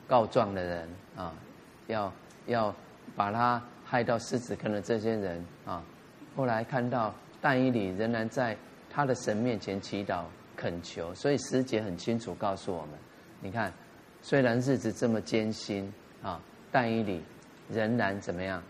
[0.06, 1.32] 告状的人啊，
[1.86, 2.12] 要
[2.46, 2.74] 要
[3.16, 3.62] 把他。
[3.94, 5.80] 害到狮子坑的这些人啊，
[6.34, 8.56] 后来看到但以理仍然在
[8.90, 10.24] 他的神面前祈祷
[10.56, 12.98] 恳求，所以师姐很清楚告诉我们：
[13.40, 13.72] 你看，
[14.20, 15.92] 虽然日子这么艰辛
[16.24, 16.40] 啊，
[16.72, 17.22] 但以理
[17.70, 18.60] 仍然怎么样，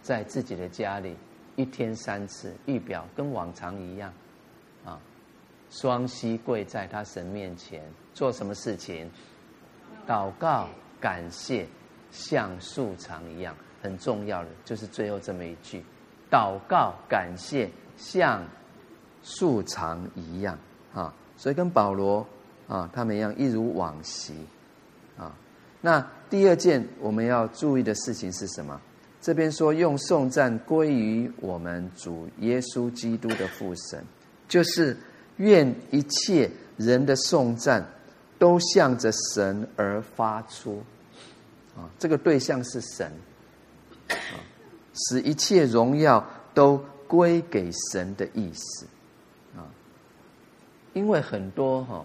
[0.00, 1.14] 在自己的家里
[1.56, 4.10] 一天三次，预表跟往常一样
[4.82, 4.98] 啊，
[5.68, 7.82] 双膝跪在他神面前
[8.14, 9.10] 做什么事情？
[10.06, 11.66] 祷告、感谢，
[12.10, 13.54] 像素常一样。
[13.82, 15.82] 很重要的就是最后这么一句：
[16.30, 18.42] 祷告、感谢，像
[19.22, 20.58] 素常一样
[20.94, 21.14] 啊。
[21.36, 22.26] 所以跟保罗
[22.68, 24.34] 啊他们一样，一如往昔
[25.16, 25.34] 啊。
[25.80, 28.80] 那第二件我们要注意的事情是什么？
[29.22, 34.02] 这边说用颂赞归于我们主耶稣基督的父神，
[34.48, 34.96] 就是
[35.36, 37.86] 愿一切人的颂赞
[38.38, 40.82] 都向着神而发出
[41.76, 41.88] 啊。
[41.98, 43.12] 这个对象是神。
[44.10, 44.38] 啊
[44.92, 48.86] 使一切荣耀都归给神的意思，
[49.56, 49.64] 啊，
[50.92, 52.04] 因为很多哈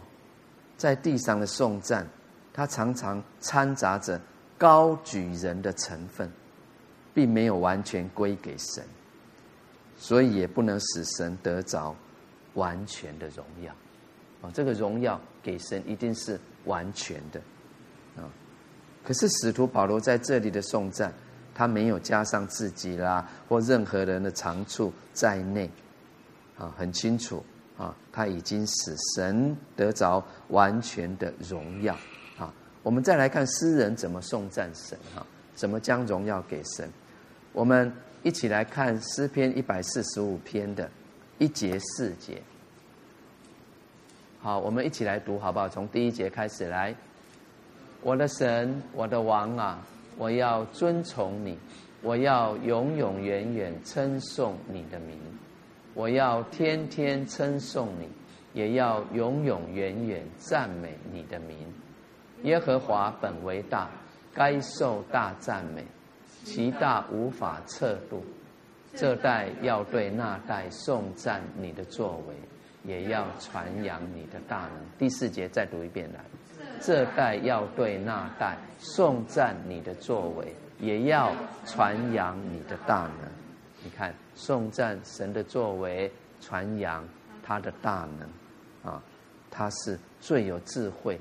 [0.78, 2.08] 在地上的颂赞，
[2.54, 4.20] 它常常掺杂着
[4.58, 6.32] 高举人的成分，
[7.14, 8.84] 并没有完全归给神，
[9.98, 11.96] 所以也不能使神得着
[12.54, 13.74] 完全的荣耀。
[14.42, 17.42] 啊，这个荣耀给神一定是完全的
[18.16, 18.30] 啊。
[19.04, 21.14] 可是使徒保罗在这里的颂赞，
[21.56, 25.68] 他没有加上自己啦或任何人的长处在内。
[26.58, 27.44] 啊，很清楚
[27.78, 31.94] 啊，他已经使神得着完全的荣耀
[32.38, 32.54] 啊。
[32.82, 36.90] 我们再来看诗人怎么颂赞神哈，怎么将荣耀给神。
[37.52, 37.92] 我们
[38.24, 40.90] 一起来看诗篇一百四十五篇的
[41.38, 42.42] 一节四节。
[44.40, 45.68] 好，我们一起来读好不好？
[45.68, 46.96] 从第一节开始来。
[48.02, 49.86] 我的神，我的王啊，
[50.18, 51.58] 我要尊崇你，
[52.02, 55.18] 我要永永远远称颂你的名。
[55.94, 58.10] 我要天天称颂你，
[58.54, 61.58] 也要永永远远赞美你的名。
[62.44, 63.90] 耶和华本为大，
[64.34, 65.84] 该受大赞美，
[66.44, 68.24] 其大无法测度。
[68.94, 72.36] 这代要对那代颂赞你的作为，
[72.84, 74.86] 也要传扬你的大能。
[74.98, 76.20] 第四节再读一遍来。
[76.82, 81.32] 这代要对那代颂赞你的作为，也要
[81.66, 83.30] 传扬你的大能。
[83.84, 84.14] 你看。
[84.38, 86.12] 颂赞神的作为，
[86.42, 87.08] 传扬
[87.42, 89.02] 他的大能，啊，
[89.50, 91.18] 他是最有智慧、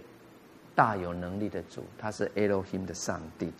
[0.74, 3.52] 大有能力的主，他是 Elohim 的上帝，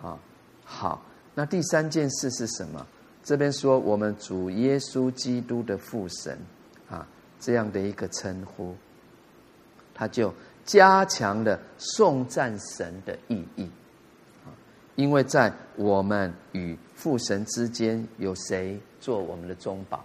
[0.00, 0.18] 啊，
[0.64, 1.02] 好，
[1.34, 2.86] 那第三件事是什么？
[3.22, 6.38] 这边说我们主耶稣基督的父神，
[6.88, 7.06] 啊，
[7.38, 8.74] 这样的一个称呼，
[9.92, 10.32] 他就
[10.66, 13.70] 加强了颂赞神的意义。
[14.96, 20.04] 因为在我们与父神之间，有谁做我们的中保？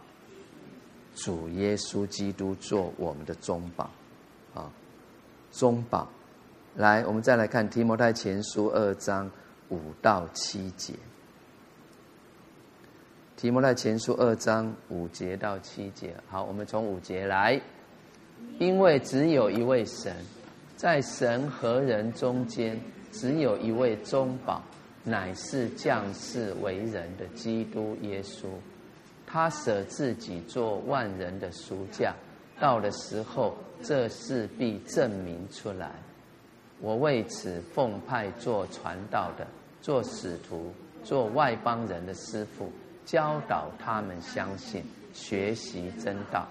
[1.15, 3.89] 主耶稣基督做我们的中保，
[4.53, 4.71] 啊，
[5.51, 6.07] 中保。
[6.75, 9.29] 来，我们再来看提摩太前书二章
[9.69, 10.93] 五到七节。
[13.35, 17.59] 提摩太前书二章五节到七节，好，我们从五节来。
[18.59, 20.15] 因为只有一位神，
[20.81, 22.75] 在神和人中间，
[23.11, 24.59] 只有一位中保。
[25.03, 28.47] 乃是降世为人的基督耶稣，
[29.27, 32.15] 他舍自己做万人的赎价，
[32.59, 35.91] 到的时候，这事必证明出来。
[36.79, 39.45] 我为此奉派做传道的，
[39.83, 40.71] 做使徒，
[41.03, 42.71] 做外邦人的师傅，
[43.05, 46.47] 教导他们相信，学习真道。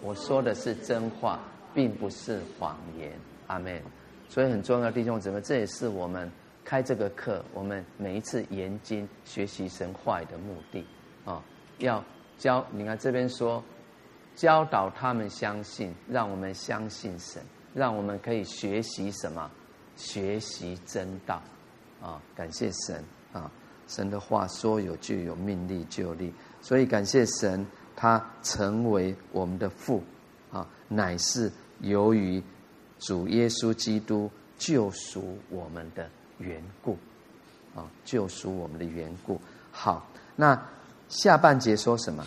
[0.00, 1.38] 我说的是真话，
[1.74, 3.12] 并不是谎言。
[3.46, 3.82] 阿门。
[4.28, 6.30] 所以很重要，弟兄姊妹，这也是我们。
[6.66, 10.82] 开这个课，我们每一次研经学习神话的目的
[11.26, 11.44] 啊，
[11.76, 12.02] 要
[12.38, 12.66] 教。
[12.72, 13.62] 你看这边说，
[14.34, 17.42] 教导他们相信，让我们相信神，
[17.74, 19.50] 让我们可以学习什么？
[19.94, 21.42] 学习真道
[22.00, 22.18] 啊！
[22.34, 23.04] 感谢神
[23.34, 23.52] 啊！
[23.86, 26.32] 神的话说有就有，命立就有立。
[26.62, 30.02] 所以感谢神，他成为我们的父
[30.50, 32.42] 啊，乃是由于
[32.98, 36.08] 主耶稣基督救赎我们的。
[36.38, 36.98] 缘故，
[37.76, 39.40] 啊，救赎我们的缘故。
[39.70, 40.04] 好，
[40.34, 40.60] 那
[41.08, 42.26] 下半节说什么？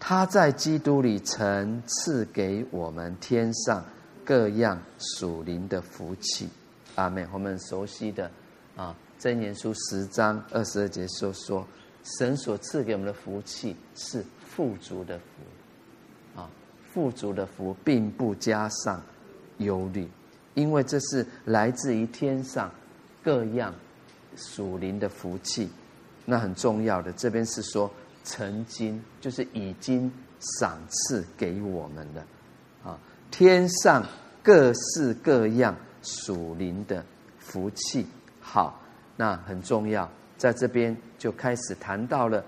[0.00, 3.84] 他在基督里曾赐给我们天上
[4.24, 6.48] 各样属灵的福气。
[6.94, 7.28] 阿门。
[7.30, 8.30] 我们熟悉的
[8.76, 11.66] 啊，箴言书十章二十二节说说，
[12.18, 16.48] 神所赐给我们的福气是富足的福，啊，
[16.90, 19.02] 富足的福，并不加上
[19.64, 20.08] 忧虑，
[20.54, 22.70] 因为这是来自于天上。
[23.24, 23.72] 各样
[24.34, 25.70] 属灵的福气，
[26.24, 27.12] 那很重要的。
[27.12, 27.88] 这边是说
[28.24, 32.26] 曾经，就是已经赏赐给我们的
[32.82, 32.98] 啊，
[33.30, 34.04] 天上
[34.42, 37.04] 各式各样属灵的
[37.38, 38.04] 福气。
[38.40, 38.82] 好，
[39.16, 42.44] 那很重要，在这边就开始谈到了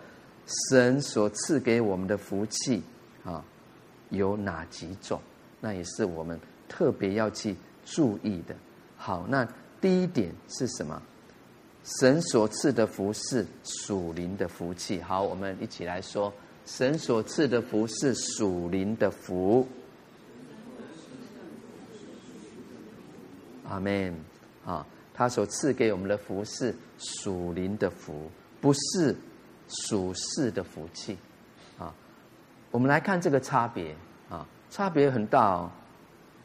[0.72, 2.82] 神所赐给我们的福气
[3.24, 3.45] 啊，
[4.11, 5.20] 有哪几种？
[5.61, 6.36] 那也是我们
[6.69, 8.55] 特别要去注意的。
[8.97, 9.47] 好，那。
[9.81, 11.03] 第一点是什么？
[11.85, 14.99] 神所赐的福是属灵的福气。
[15.03, 16.33] 好，我们一起来说：
[16.65, 19.69] 神所赐的福是属灵的福。
[23.69, 24.15] 阿门。
[24.65, 28.31] 啊，他所赐给我们的福是属灵的福，
[28.62, 29.15] 不是
[29.69, 31.19] 属世的福气。
[31.79, 31.95] 啊，
[32.71, 33.95] 我们来看这个差别。
[34.31, 35.71] 啊，差别很大哦。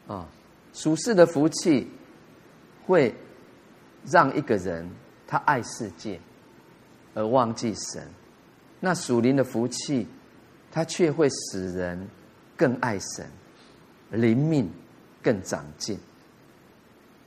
[0.10, 0.28] 啊，
[0.74, 1.88] 属世的福气
[2.86, 3.16] 会。
[4.10, 4.90] 让一个人
[5.28, 6.18] 他爱世界，
[7.14, 8.02] 而忘记神；
[8.80, 10.08] 那属灵的福气，
[10.72, 12.08] 他却会使人
[12.56, 13.30] 更爱神。
[14.12, 14.72] 灵命
[15.22, 16.00] 更长进。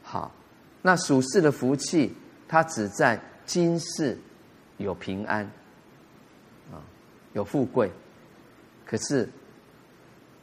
[0.02, 0.32] 好，
[0.80, 2.16] 那属世的福气，
[2.48, 4.16] 它只在今世
[4.78, 5.44] 有平安，
[6.72, 6.80] 啊，
[7.34, 7.92] 有富贵，
[8.86, 9.28] 可是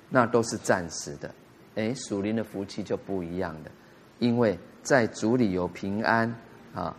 [0.09, 1.33] 那都是暂时的。
[1.79, 3.71] 哎，属灵的福气就不一样的，
[4.19, 6.35] 因为在主里有平安
[6.75, 6.93] 啊，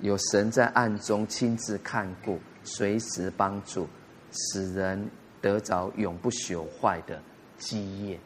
[0.00, 3.86] 有神在暗中亲自看顾，随时帮助，
[4.32, 5.08] 使人
[5.40, 7.22] 得着永不朽坏的
[7.58, 8.18] 基业，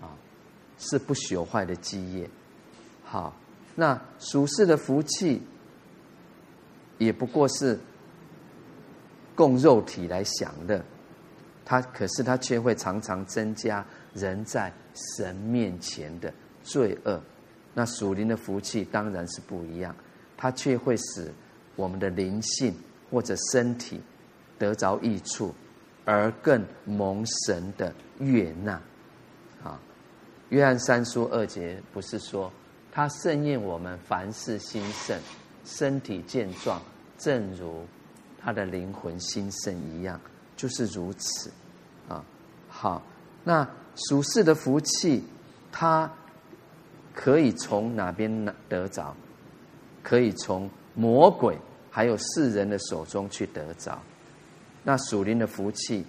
[0.00, 0.10] 啊，
[0.78, 2.28] 是不朽坏的基业。
[3.04, 3.32] 好，
[3.76, 5.40] 那属世的福气，
[6.98, 7.78] 也不过是
[9.36, 10.84] 供肉体来享乐，
[11.64, 14.72] 它可是它却会常常增加人在
[15.16, 16.32] 神面前的
[16.62, 17.20] 罪恶。
[17.72, 19.94] 那属灵的福气当然是不一样，
[20.36, 21.32] 它却会使
[21.76, 22.74] 我们的灵性
[23.10, 24.00] 或者身体
[24.58, 25.54] 得着益处，
[26.04, 28.72] 而更蒙神的悦纳。
[29.62, 29.80] 啊，
[30.48, 32.52] 约翰三书二节不是说
[32.90, 35.16] 他甚愿我们凡事兴盛，
[35.64, 36.82] 身体健壮，
[37.18, 37.86] 正如
[38.40, 40.20] 他的灵魂兴盛一样，
[40.56, 41.50] 就是如此。
[42.08, 42.24] 啊，
[42.68, 43.00] 好，
[43.44, 43.68] 那
[44.08, 45.22] 属世的福气，
[45.70, 46.10] 它
[47.14, 49.14] 可以从哪边得着？
[50.02, 51.56] 可以从魔鬼
[51.90, 54.00] 还有世人的手中去得着。
[54.82, 56.04] 那属灵的福气，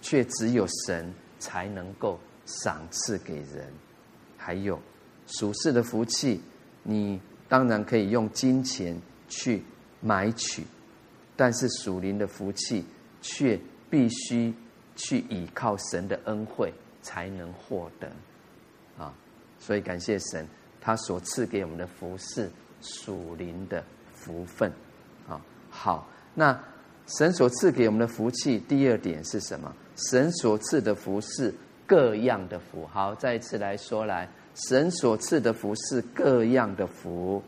[0.00, 3.66] 却只有神才能够赏赐给人。
[4.36, 4.80] 还有
[5.26, 6.40] 属世的福气，
[6.84, 8.96] 你当然可以用金钱
[9.28, 9.62] 去
[10.00, 10.62] 买取，
[11.34, 12.84] 但是属灵的福气
[13.20, 13.58] 却
[13.90, 14.54] 必须
[14.94, 16.72] 去依靠神的恩惠
[17.04, 18.08] 才能获得。
[18.98, 19.14] 啊，
[19.60, 20.44] 所以感谢神，
[20.80, 22.50] 他所赐给我们的福是
[22.80, 24.72] 属灵的福分。
[25.28, 25.40] 啊，
[25.70, 26.58] 好，那。
[27.06, 29.70] 神所赐给我们的福气，第二点是什么？
[30.08, 31.54] 神所赐的福是
[31.86, 32.86] 各样的福。
[32.86, 37.42] 好，再一次来说来，神所赐的福是各样的福。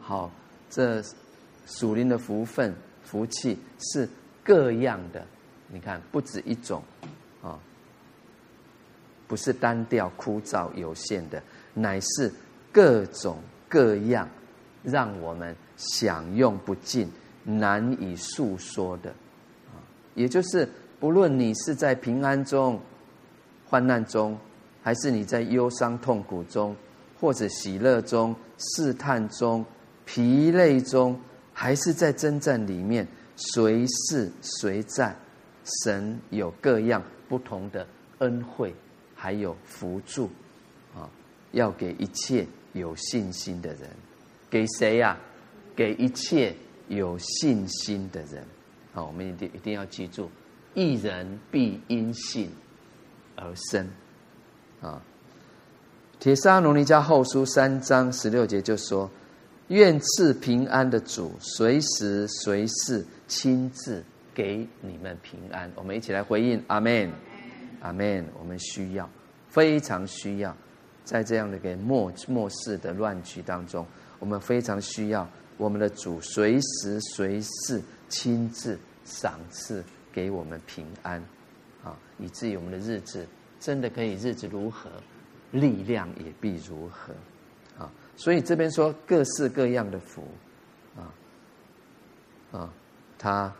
[0.00, 0.30] 好，
[0.70, 1.02] 这
[1.66, 3.58] 属灵的福分、福气
[3.92, 4.08] 是
[4.42, 5.26] 各样的。
[5.72, 6.82] 你看，不止一种
[7.42, 7.58] 啊，
[9.26, 11.42] 不是单调、枯燥、有限的，
[11.74, 12.32] 乃是
[12.70, 14.28] 各种各样，
[14.84, 15.56] 让我们。
[15.96, 17.10] 享用不尽、
[17.42, 19.10] 难以诉说的，
[19.72, 19.82] 啊，
[20.14, 20.68] 也就是
[21.00, 22.78] 不论你是在平安中、
[23.66, 24.38] 患难中，
[24.80, 26.76] 还是你在忧伤痛苦中，
[27.18, 29.64] 或者喜乐中、试探中、
[30.04, 31.18] 疲累中，
[31.52, 35.16] 还是在征战里面，随时随在，
[35.64, 37.86] 神有各样不同的
[38.18, 38.74] 恩惠，
[39.14, 40.30] 还有福助，
[40.94, 41.08] 啊，
[41.52, 43.90] 要给一切有信心的人，
[44.50, 45.18] 给谁呀？
[45.74, 46.54] 给一切
[46.88, 48.44] 有信心的人，
[48.94, 50.30] 啊，我们一定一定要记住，
[50.74, 52.50] 一人必因信
[53.36, 53.88] 而生，
[54.80, 55.02] 啊。
[56.20, 59.10] 铁沙罗尼迦后书三章十六节就说
[59.68, 64.04] ：“愿赐平安的主，随时随事亲自
[64.34, 67.10] 给你们平安。”我们一起来回应，阿门，
[67.80, 68.26] 阿门。
[68.38, 69.08] 我们需要，
[69.48, 70.56] 非常需要，
[71.04, 73.86] 在这样的一个末末世的乱局当中，
[74.18, 75.28] 我们非常需要。
[75.58, 81.22] 我们的主随时随事亲自赏赐给我们平安，
[81.84, 83.24] 啊，以至于我们的日子
[83.60, 84.90] 真的可以日子如何，
[85.52, 87.12] 力量也必如何，
[87.78, 90.26] 啊，所以这边说各式各样的福，
[90.96, 91.14] 啊，
[92.50, 92.72] 啊，
[93.18, 93.54] 他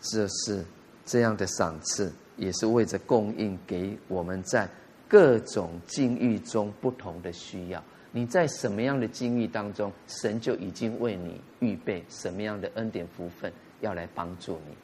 [0.00, 0.64] 这是
[1.04, 4.68] 这样的赏赐，也是为着供应给我们在
[5.08, 7.82] 各种境遇中不同的需要。
[8.10, 14.74] 你在什么样的境遇当中，神就已经为你预备什么样的恩典福分，要来帮助你，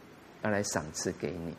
[0.43, 1.55] 要来赏赐给你。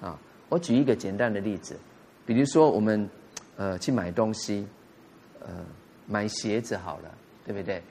[0.00, 1.76] 啊，我举一个简单的例子，
[2.24, 3.08] 比如说我们
[3.56, 4.66] 呃去买东西，
[5.40, 5.66] 呃
[6.06, 7.12] 买鞋子好了，
[7.44, 7.82] 对不对？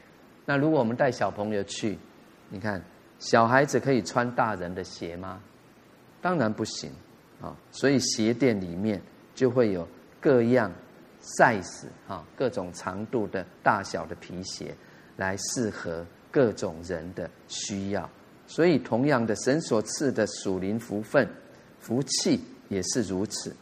[0.45, 1.97] 那如果我们带小朋友去，
[2.49, 2.81] 你看
[3.19, 5.41] 小孩子可以穿大人的鞋吗？
[6.21, 6.91] 当然不行
[7.41, 9.01] 啊，所以鞋店里面
[9.33, 9.87] 就会有
[10.19, 10.71] 各样。
[11.19, 14.73] size 啊，各种长度的大小的皮鞋，
[15.17, 18.09] 来适合各种人的需要。
[18.45, 21.27] 所以，同样的，神所赐的属灵福分、
[21.79, 22.39] 福气
[22.69, 23.53] 也是如此。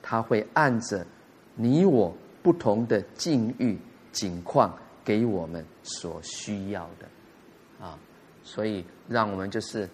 [0.00, 1.06] 他会按着
[1.54, 3.78] 你我不同的境遇、
[4.10, 7.96] 境况，给我们所需要的啊。
[8.44, 9.88] 所以，让我们就是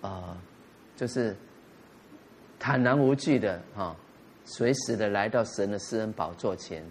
[0.00, 0.36] 啊，
[0.96, 1.36] 就是
[2.58, 3.96] 坦然无惧的啊。
[4.46, 6.84] 随时的来到神的施恩宝座前，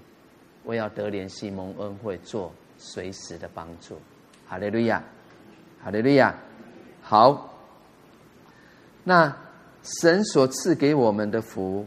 [0.63, 3.99] 我要得怜惜蒙恩惠，做随时的帮助。
[4.47, 5.03] 哈利路亚，
[5.83, 6.35] 哈利路亚。
[7.01, 7.53] 好，
[9.03, 9.37] 那
[10.01, 11.85] 神所赐给我们的福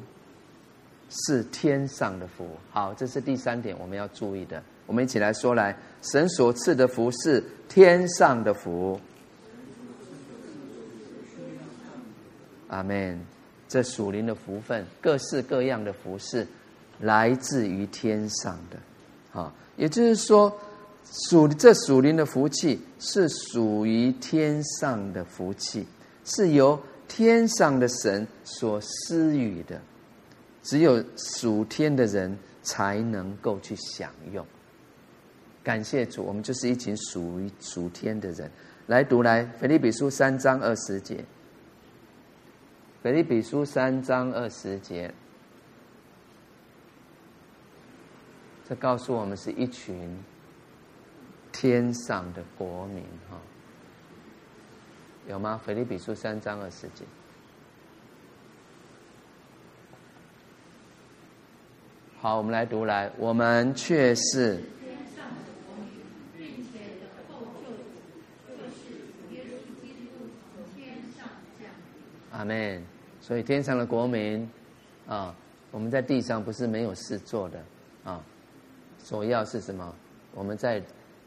[1.10, 2.48] 是天上的福。
[2.70, 4.62] 好，这是第三点我们要注意的。
[4.86, 8.98] 我们一起来说来，神所赐的福是天上的福。
[12.68, 13.20] 阿门。
[13.68, 16.46] 这属灵的福分，各式各样的福是
[17.00, 18.78] 来自于天上的。
[19.40, 20.56] 啊，也就是说，
[21.28, 25.84] 属这属灵的福气是属于天上的福气，
[26.24, 29.80] 是由天上的神所施予的，
[30.62, 34.46] 只有属天的人才能够去享用。
[35.66, 38.48] 感谢主，我们就是一群属于属天的人。
[38.86, 41.24] 来读来，腓立比书三章二十节。
[43.02, 45.12] 腓立比书三章二十节，
[48.68, 50.16] 这告诉我们是一群
[51.50, 53.36] 天上的国民，哈，
[55.26, 55.60] 有吗？
[55.66, 57.04] 腓立比书三章二十节。
[62.20, 64.62] 好，我们来读来，我们却是。
[72.36, 72.82] 阿门。
[73.20, 74.48] 所以天上的国民
[75.08, 75.34] 啊，
[75.70, 77.58] 我们在地上不是没有事做的
[78.04, 78.22] 啊，
[79.02, 79.94] 首要是什么？
[80.32, 80.80] 我们在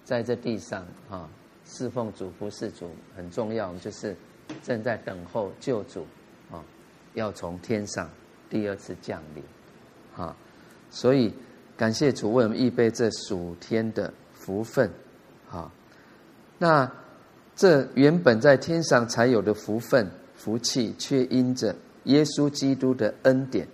[0.03, 1.27] 在这地上啊，
[1.65, 3.67] 侍奉主、服侍主很重要。
[3.67, 4.15] 我们就是
[4.63, 6.05] 正在等候救主
[6.51, 6.63] 啊，
[7.15, 8.09] 要从天上
[8.49, 9.43] 第二次降临
[10.15, 10.35] 啊。
[10.89, 11.33] 所以
[11.75, 14.89] 感谢主为我们预备这属天的福分
[15.51, 15.71] 啊。
[16.57, 16.89] 那
[17.55, 20.09] 这原本在天上才有的福分。
[20.39, 21.75] 福气却因着
[22.05, 23.67] 耶稣基督的恩典，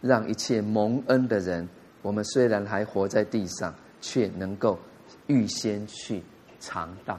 [0.00, 1.68] 让一切蒙恩的人，
[2.00, 4.78] 我们虽然还活在地上，却能够
[5.26, 6.22] 预先去
[6.58, 7.14] 尝到，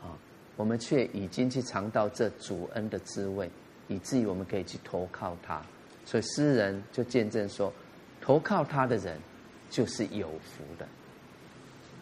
[0.00, 0.14] 啊，
[0.54, 3.50] 我们却已经去尝到这主恩的滋味，
[3.88, 5.60] 以至于我们可以去投靠他。
[6.04, 7.72] 所以诗人就见证说，
[8.20, 9.18] 投靠他的人
[9.68, 10.86] 就是有福的。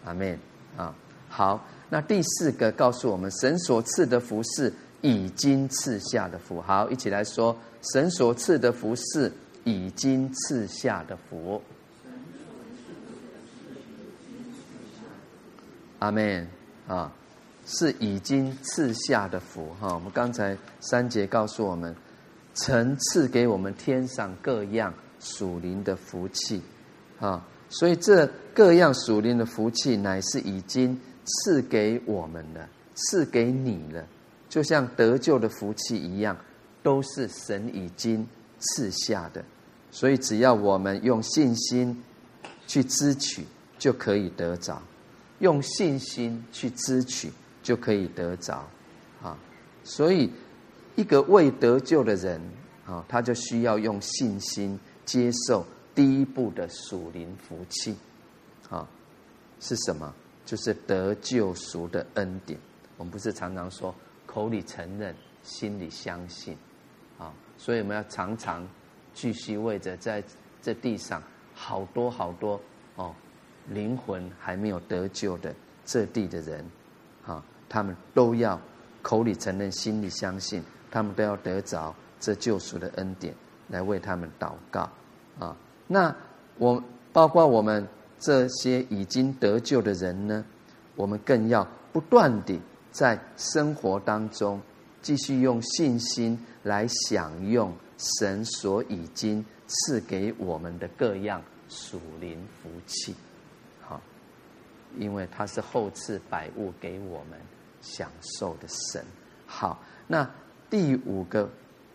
[0.05, 0.39] 阿门
[0.77, 0.95] 啊！
[1.31, 4.71] 好，那第四个告诉我们，神所赐的福是。
[5.01, 7.57] 已经赐下的福，好，一起来说：
[7.93, 9.33] 神所赐的福是
[9.65, 11.63] 已经赐下的福。
[16.01, 16.47] 阿门
[16.87, 17.13] 啊，
[17.67, 19.95] 是已经赐下的福哈。
[19.95, 21.95] 我们刚才三节告诉我们，
[22.55, 26.63] 曾赐给我们天上各样属灵的福气
[27.19, 34.05] 啊，所以这各样属灵的福气乃是已经赐给我们了，赐给你了。
[34.49, 36.37] 就像得救的福气一样，
[36.83, 38.27] 都是神已经
[38.59, 39.45] 赐下的，
[39.91, 42.03] 所以只要我们用信心
[42.67, 43.45] 去支取，
[43.79, 44.81] 就可以得着；
[45.41, 47.31] 用信心去支取，
[47.63, 48.67] 就可以得着。
[49.23, 49.37] 啊，
[49.85, 50.31] 所以
[50.97, 52.41] 一个未得救的人
[52.87, 57.95] 啊，他就需要用信心接受第一步的属灵福气。
[58.71, 58.89] 啊，
[59.61, 60.15] 是什么？
[60.45, 62.59] 就是得救赎的恩典。
[62.97, 63.95] 我们不是常常说，
[64.29, 66.55] 口里承认，心里相信，
[67.19, 68.69] 啊，所以我们要常常
[69.15, 70.23] 继续为着在
[70.61, 71.23] 这地上
[71.55, 72.61] 好多好多
[72.97, 73.15] 哦
[73.71, 75.55] 灵魂还没有得救的
[75.87, 76.63] 这地的人，
[77.27, 78.61] 啊，他们都要
[79.01, 83.35] 口里承认，心里相信，他们都要得着这救赎的恩典，
[83.69, 84.91] 来为他们祷告，
[85.39, 85.57] 啊，
[85.87, 86.15] 那
[86.59, 86.83] 我
[87.15, 90.45] 包括我们这些已经得救的人呢，
[90.97, 92.61] 我们更要不断地。
[92.91, 94.61] 在生活当中，
[95.03, 103.15] 继续用信心来享用神所已经赐给我们的各样属灵福气，
[103.81, 104.01] 好，
[104.97, 107.39] 因为他是厚赐百物给我们
[107.81, 109.05] 享受的神。
[109.47, 110.29] 好，那
[110.69, 111.49] 第五个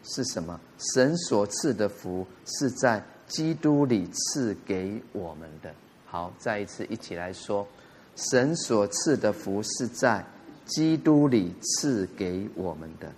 [0.04, 0.60] 是什么？
[0.94, 5.74] 神所赐的福是在基督里赐给我们的。
[6.06, 7.68] 好，再一次一起来说，
[8.16, 10.24] 神所赐的福是在。
[10.66, 13.12] 基督里赐给我们的，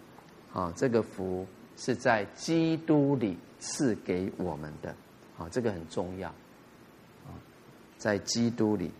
[0.51, 1.45] 啊，这个福
[1.77, 4.89] 是在基督里赐给我们的，
[5.37, 6.27] 啊，这个很重要，
[7.25, 7.29] 啊，
[7.97, 8.91] 在基督里，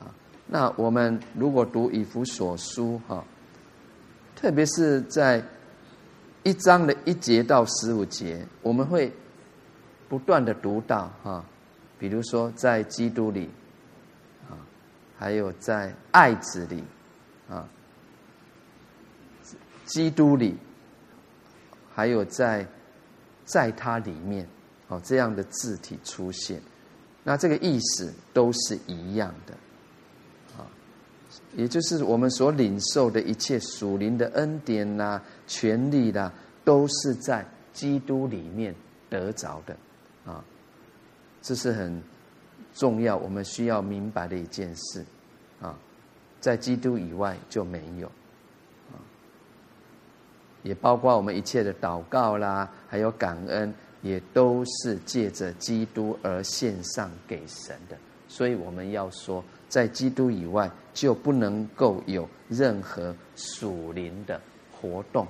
[0.00, 0.08] 啊，
[0.46, 3.22] 那我们如果读以弗所书，哈，
[4.34, 5.44] 特别是在
[6.42, 9.12] 一章的一节到十五节，我们会
[10.08, 11.44] 不断的读到，哈，
[11.98, 13.50] 比如说在基督里，
[14.48, 14.56] 啊，
[15.18, 16.82] 还有在爱子里，
[17.48, 17.68] 啊。
[19.90, 20.54] 基督里，
[21.92, 22.64] 还有在
[23.44, 24.46] 在他里面，
[24.86, 26.62] 哦，这样的字体出现，
[27.24, 29.54] 那这个意思都是一样的，
[30.56, 30.62] 啊，
[31.56, 36.32] 也就是我们所领受的一切属灵的恩典呐、权利啦，
[36.64, 38.72] 都是在基督里面
[39.08, 39.76] 得着的，
[40.24, 40.44] 啊，
[41.42, 42.00] 这是很
[42.74, 45.04] 重要，我们需要明白的一件事，
[45.60, 45.76] 啊，
[46.40, 48.10] 在基督以外就没有，
[50.62, 57.96] 也包括我们一切的祷告啦，还有感恩，也都是借着基督而献上给神的，
[58.28, 64.40] 所以我们要说，在基督以外就不能够有任何属灵的
[64.70, 65.26] 活动，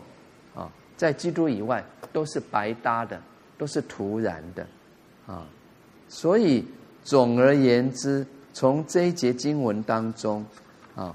[0.55, 3.21] 啊，在基督以外都是白搭的，
[3.59, 4.67] 都是徒然的，
[5.27, 5.47] 啊，
[6.09, 6.65] 所以
[7.05, 10.45] 总而言之，从这一节经文当中，
[10.95, 11.15] 啊，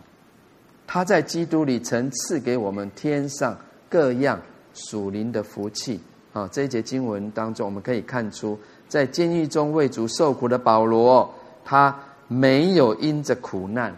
[0.87, 3.57] 他在基督里曾赐给我们天上
[3.89, 4.41] 各样
[4.73, 5.99] 属灵的福气。
[6.33, 8.59] 啊，这一节经文当中，我们可以看出，
[8.89, 11.33] 在监狱中为主受苦的保罗，
[11.63, 13.95] 他没有因着苦难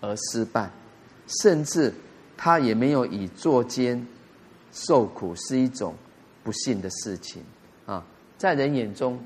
[0.00, 0.70] 而失败，
[1.42, 1.92] 甚至
[2.36, 4.06] 他也没有以坐监
[4.70, 5.92] 受苦是一种
[6.44, 7.42] 不幸的事情
[7.86, 8.06] 啊。
[8.36, 9.18] 在人眼中，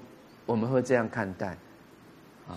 [0.47, 1.49] 我们会这样看待
[2.49, 2.57] 啊。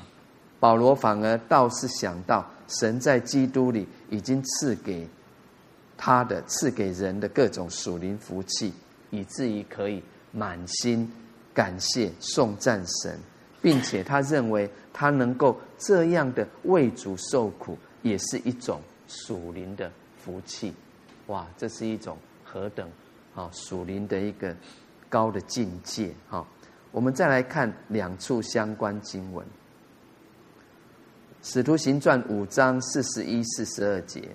[0.58, 5.06] 保罗反而倒是想到，神在基督里已经赐给
[5.98, 8.74] 他的、赐给人的各种属灵福气。
[9.12, 11.10] 以至于可以满心
[11.54, 13.18] 感谢颂赞神，
[13.62, 20.74] 并且他认为他能够这样的为主受苦，也是一种属灵的福气。
[21.28, 22.90] 哇，这是一种何等
[23.34, 24.54] 啊属灵的一个
[25.08, 26.12] 高的境界！
[26.28, 26.46] 哈，
[26.92, 29.46] 我们再来看两处相关经文，
[31.42, 34.30] 《使徒行传》五章四十一、四十二节，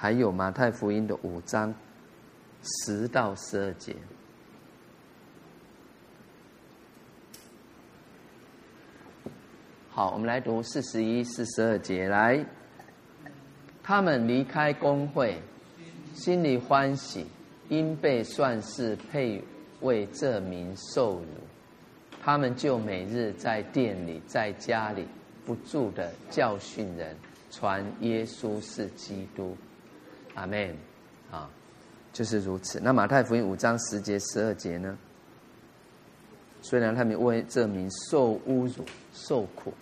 [0.00, 1.74] 还有马太福音的五章。
[2.62, 3.94] 十到十二节，
[9.90, 12.08] 好，我们来读四十一、四十二节。
[12.08, 12.42] 来，
[13.82, 15.38] 他们离开公会，
[16.14, 17.26] 心里欢喜，
[17.68, 19.44] 因被算是配
[19.82, 21.26] 为这名受辱。
[22.22, 25.06] 他们就每日在店里、在家里
[25.44, 27.14] 不住的教训人，
[27.50, 29.54] 传耶稣是基督。
[30.40, 30.76] 阿门。
[31.30, 31.48] 啊。
[32.12, 32.80] 就是如此。
[32.80, 34.98] 那马太福音五章十节、十二节呢？
[36.60, 39.72] 虽然他们为这名受侮辱、受苦，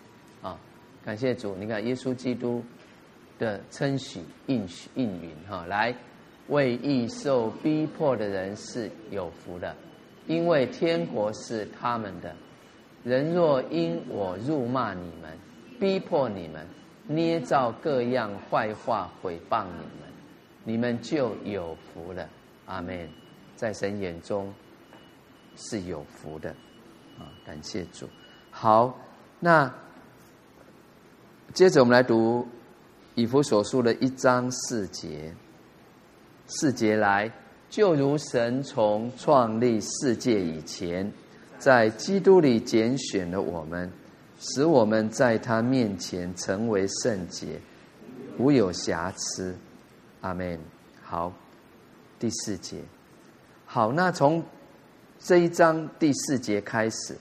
[0.42, 0.56] 啊，
[1.04, 1.56] 感谢主！
[1.56, 2.62] 你看耶稣基督
[3.38, 5.92] 的称许应应允哈，来
[6.48, 9.74] 为义受逼迫的人是有福的，
[10.26, 12.36] 因为天国是他们的。
[13.04, 15.36] 人若因我辱骂你们、
[15.80, 16.66] 逼迫你们、
[17.06, 20.08] 捏造各样坏话毁谤你们。
[20.68, 22.28] 你们就有福了，
[22.66, 23.08] 阿门。
[23.56, 24.52] 在神眼中
[25.56, 26.50] 是有福的，
[27.18, 28.06] 啊，感谢主。
[28.50, 28.94] 好，
[29.40, 29.74] 那
[31.54, 32.46] 接着我们来读
[33.14, 35.34] 以弗所书的一章四节，
[36.46, 37.32] 四节来，
[37.70, 41.10] 就如神从创立世界以前，
[41.58, 43.90] 在基督里拣选了我们，
[44.38, 47.58] 使我们在他面前成为圣洁，
[48.38, 49.56] 无有瑕疵。
[50.20, 50.58] 阿门。
[51.02, 51.32] 好，
[52.18, 52.80] 第四节。
[53.64, 54.42] 好，那从
[55.18, 57.16] 这一章第四节开始，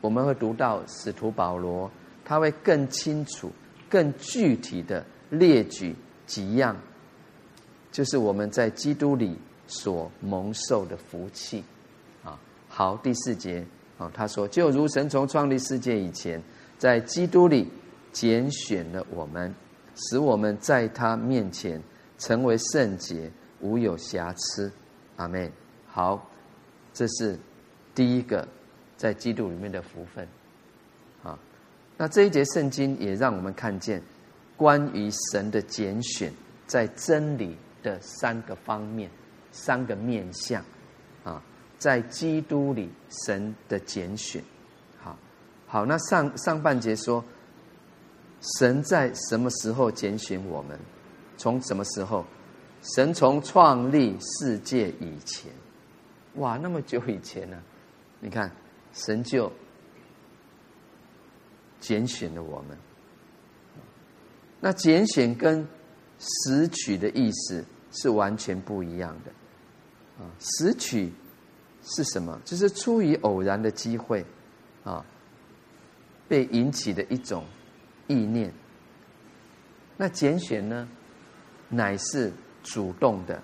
[0.00, 1.90] 我们会读到使徒保罗，
[2.24, 3.50] 他会更清楚、
[3.88, 5.94] 更具体的列举
[6.26, 6.76] 几样，
[7.90, 11.64] 就是我们在基督里所蒙受的福气。
[12.24, 12.38] 啊，
[12.68, 13.64] 好，第四节
[13.98, 16.42] 啊，他说：“就如神从创立世界以前，
[16.78, 17.70] 在基督里
[18.12, 19.54] 拣选了我们。”
[20.02, 21.82] 使我们在他面前
[22.18, 23.30] 成为圣洁，
[23.60, 24.70] 无有瑕疵。
[25.16, 25.50] 阿门。
[25.86, 26.28] 好，
[26.92, 27.38] 这是
[27.94, 28.46] 第一个
[28.96, 30.26] 在基督里面的福分。
[31.22, 31.38] 啊，
[31.96, 34.02] 那这一节圣经也让我们看见
[34.56, 36.32] 关于神的拣选，
[36.66, 39.10] 在真理的三个方面、
[39.50, 40.64] 三个面向。
[41.24, 41.42] 啊，
[41.78, 42.90] 在基督里
[43.26, 44.42] 神的拣选。
[44.98, 45.16] 好，
[45.66, 47.24] 好，那上上半节说。
[48.58, 50.78] 神在什么时候拣选我们？
[51.36, 52.24] 从什么时候？
[52.82, 55.50] 神从创立世界以前，
[56.34, 57.56] 哇，那么久以前呢、
[58.18, 58.50] 你看，
[58.92, 59.52] 神就
[61.78, 62.76] 拣选了我们。
[64.60, 65.64] 那拣选跟
[66.18, 69.30] 拾取的意思是完全不一样的。
[70.24, 71.12] 啊，拾取
[71.84, 72.40] 是什么？
[72.44, 74.26] 就是出于偶然的机会，
[74.82, 75.04] 啊，
[76.26, 77.44] 被引起的一种。
[78.12, 78.52] 意念，
[79.96, 80.86] 那拣选呢，
[81.68, 82.30] 乃是
[82.62, 83.42] 主动的，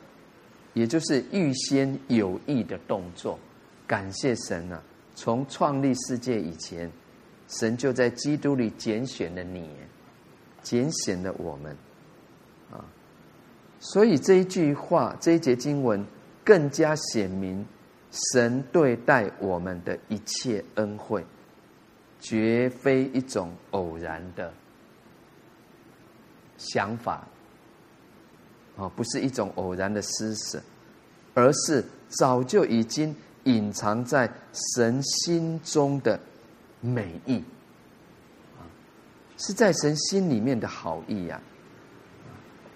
[0.74, 3.38] 也就是预先有意的动作。
[3.86, 4.82] 感谢神啊！
[5.14, 6.90] 从创立世界以前，
[7.48, 9.70] 神就在基督里拣选了你，
[10.62, 11.74] 拣选了我们
[12.70, 12.84] 啊。
[13.80, 16.04] 所以这一句话，这一节经文，
[16.44, 17.64] 更加显明
[18.32, 21.24] 神对待我们的一切恩惠，
[22.20, 24.52] 绝非一种偶然的
[26.56, 27.26] 想法，
[28.76, 30.60] 啊，不是一种偶然的施舍，
[31.34, 33.14] 而是早就已经
[33.44, 36.18] 隐藏在神心中的
[36.80, 37.38] 美意，
[38.58, 38.66] 啊，
[39.38, 41.40] 是在神心里面的好意呀。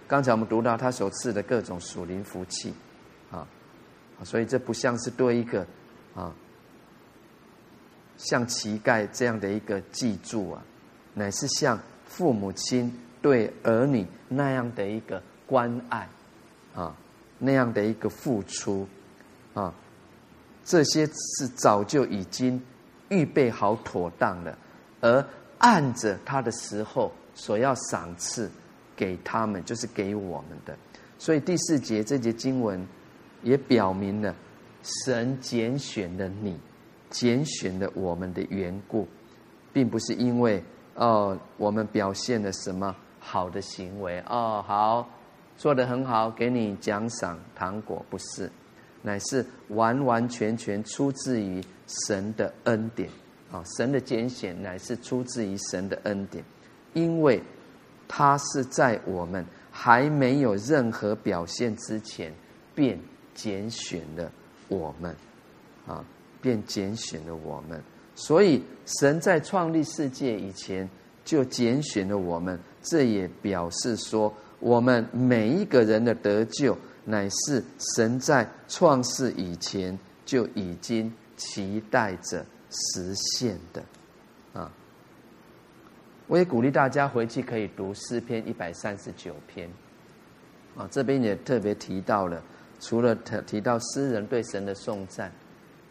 [0.07, 2.73] 刚才我们读到他所赐的各种属灵福气，
[3.31, 3.47] 啊，
[4.23, 5.67] 所以这不像是对一个
[6.15, 6.33] 啊。
[8.17, 10.63] 像乞丐这样的一个记住啊，
[11.15, 16.09] 乃是像父母亲对儿女那样的一个关爱
[16.75, 16.97] 啊，
[17.39, 18.87] 那样的一个付出
[19.55, 19.73] 啊，
[20.65, 22.63] 这些是早就已经
[23.09, 24.57] 预备好妥当了，
[25.01, 25.25] 而
[25.59, 28.51] 按着他的时候所要赏赐
[28.95, 30.77] 给他们，就是给我们的。
[31.19, 32.87] 所以第四节这节经文
[33.43, 34.35] 也表明了
[34.83, 36.59] 神拣选了你。
[37.13, 39.07] 拣选了我们的缘故，
[39.73, 40.61] 并不是因为
[40.97, 45.09] 哦，我们表现了什么好的行为哦，好，
[45.57, 48.51] 做得很好，给你奖赏糖果，不是，
[49.03, 53.09] 乃是完完全全出自于神的恩典
[53.53, 53.63] 啊！
[53.77, 56.43] 神的拣选乃是出自于神的恩典，
[56.95, 57.43] 因为
[58.09, 62.33] 他是在我们还没有任何表现之前，
[62.75, 62.99] 便
[63.35, 64.31] 拣选了
[64.69, 65.15] 我们
[65.87, 66.05] 啊。
[66.43, 67.81] 便拣选了我们，
[68.17, 70.87] 所以神在创立世界以前
[71.25, 72.59] 就拣选了我们。
[72.83, 77.63] 这也表示说，我们每一个人的得救，乃是
[77.95, 83.83] 神在创世以前就已经期待着实现的。
[84.53, 84.71] 啊，
[86.27, 89.71] 我也鼓励大家回去可以读诗篇一百三十九篇。
[90.77, 92.43] 啊，这边也特别提到了，
[92.81, 95.31] 除了提提到诗人对神的颂赞。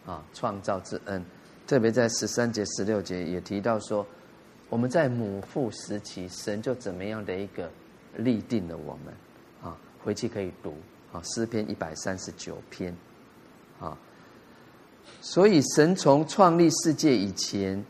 [0.06, 1.24] 啊，创造之恩，
[1.68, 4.06] 特别在十三节、十六节也提到说，
[4.70, 7.70] 我们在母腹时期，神就怎么样的一个
[8.18, 9.14] 立定了我们。
[9.62, 10.76] 啊，回去可以读
[11.12, 12.96] 啊，诗篇一百三十九篇。
[13.80, 13.98] 啊，
[15.22, 17.84] 所以神从创立世界以前，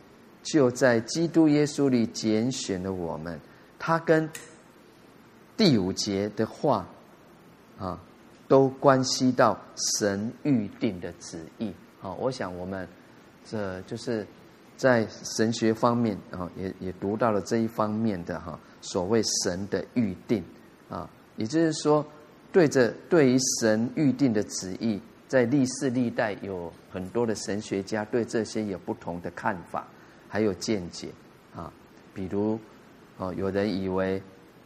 [0.43, 3.39] 就在基督耶稣里拣选了我们。
[3.79, 4.29] 他跟
[5.57, 6.87] 第五节的话，
[7.79, 7.99] 啊，
[8.47, 9.59] 都关系到
[9.97, 11.73] 神预定的旨意。
[12.01, 12.87] 好，我想我们
[13.45, 14.25] 这就是
[14.75, 20.43] 在神学方面啊，也也读到了这一方面的哈，所谓神的预定
[20.89, 22.03] 啊，也就是说，
[22.51, 29.87] 对着对于神预定的旨意，在历世历代有很多的神学家对这些有不同的看法，
[30.27, 31.09] 还有见解
[31.55, 31.71] 啊。
[32.15, 32.59] 比如
[33.19, 34.19] 啊，有人以为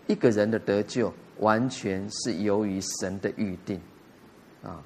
[0.08, 3.78] 一个人的得救完全是由于神的预定
[4.64, 4.82] 啊，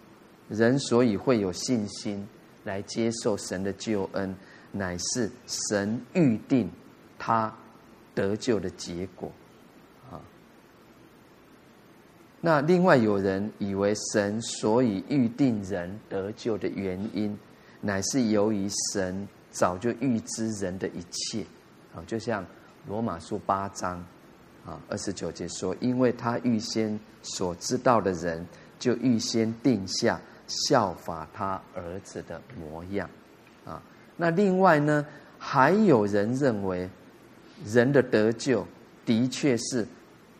[0.49, 2.27] 人所以会有信心。
[2.69, 4.35] 来接受神的救恩，
[4.71, 6.69] 乃是神预定
[7.17, 7.51] 他
[8.13, 9.31] 得救的结果
[10.11, 10.21] 啊。
[12.39, 17.35] 那另外有人以为神所以预定人得救的原因，
[17.81, 21.43] 乃是由于神早就预知人的一切
[21.95, 22.45] 啊，就像
[22.87, 23.97] 罗马书八章
[24.63, 28.45] 啊二十九节说，因为他预先所知道的人，
[28.77, 30.21] 就预先定下。
[30.49, 33.09] 效法他儿子的模样，
[33.65, 33.81] 啊，
[34.17, 35.05] 那另外呢，
[35.37, 36.89] 还有人认为，
[37.65, 38.65] 人的得救
[39.05, 39.87] 的确是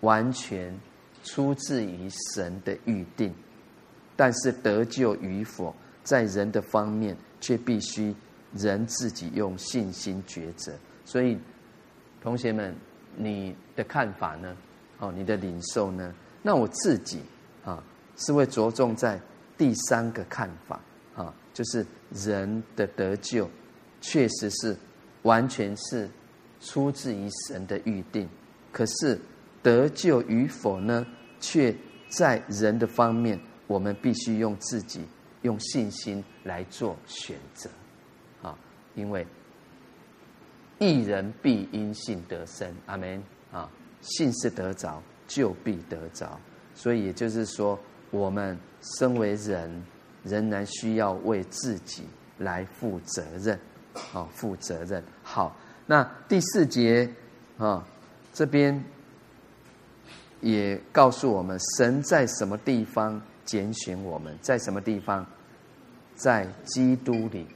[0.02, 0.76] 完全
[1.24, 3.34] 出自于神的预定，
[4.16, 8.16] 但是得救与否，在人的方面却必须
[8.56, 10.74] 人自己用信心抉择。
[11.06, 11.38] 所以，
[12.22, 12.76] 同学们，
[13.16, 14.58] 你的看法呢？
[15.00, 16.14] 哦，你的领受呢？
[16.42, 17.22] 那我自己
[17.64, 17.84] 啊，
[18.18, 19.20] 是会着重在。
[19.60, 20.80] 第三个看法
[21.16, 23.46] 啊，就是人的得救，
[24.00, 24.74] 确实是
[25.24, 26.10] 完全是
[26.62, 28.28] 出自于神的预定。
[28.72, 29.20] 可是
[29.62, 31.06] 得救与否呢，
[31.42, 31.76] 却
[32.08, 33.38] 在人的方面，
[33.68, 35.06] 我们必须用自己
[35.42, 37.70] 用信心来做选择
[38.42, 38.58] 啊。
[38.96, 39.28] 因为
[40.78, 46.40] 一人必因信得生，阿门啊，信是得着，就必得着。
[46.74, 47.78] 所以也就是说。
[48.12, 48.58] 我们
[48.98, 49.84] 身为人，
[50.24, 52.04] 仍然需要为自己
[52.38, 53.60] 来负责任，
[54.14, 55.04] 啊，负责任。
[55.22, 55.56] 好，
[55.86, 57.10] 那第四节
[57.58, 57.86] 啊，
[58.34, 58.84] 这边
[60.42, 65.26] 也告诉我们，神在什么地方拣选我们，在什么地方，
[66.16, 67.48] 在基督里。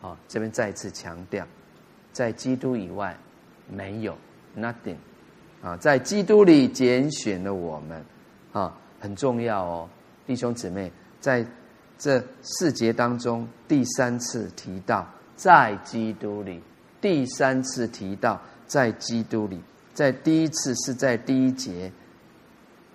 [0.00, 1.46] 啊，这边再次强调，
[2.12, 3.16] 在基督以外
[3.68, 4.18] 没有
[4.56, 4.96] nothing。
[5.62, 8.04] 啊，在基督里拣选了我们，
[8.52, 8.76] 啊。
[9.02, 9.88] 很重要哦，
[10.24, 10.90] 弟兄姊妹，
[11.20, 11.44] 在
[11.98, 16.62] 这四节当中第三次提到在基督里，
[17.00, 19.60] 第三次提到在基督里，
[19.92, 21.90] 在第一次是在第一节，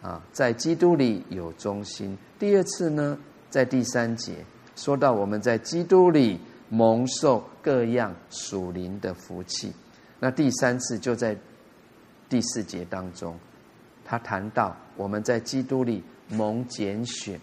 [0.02, 2.18] 啊，在基督里有中心。
[2.40, 3.18] 第二次呢，
[3.50, 4.34] 在第三节
[4.78, 6.40] 说到我们在基督里
[6.70, 9.74] 蒙受各样属灵的福气。
[10.20, 11.36] 那第三次就在
[12.30, 13.38] 第四节当中，
[14.06, 17.40] 他谈到我们在基督里蒙拣选。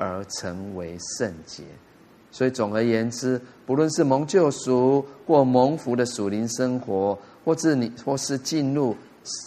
[0.00, 1.64] 而成为圣洁，
[2.30, 8.96] 所以总而言之，不论是蒙救赎或蒙福的属灵生活，或是你或是进入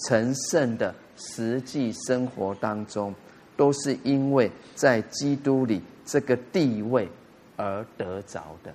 [0.10, 3.16] 成圣的实际生活当中，
[3.56, 7.08] 都是因为在基督里这个地位
[7.56, 8.74] 而得着的，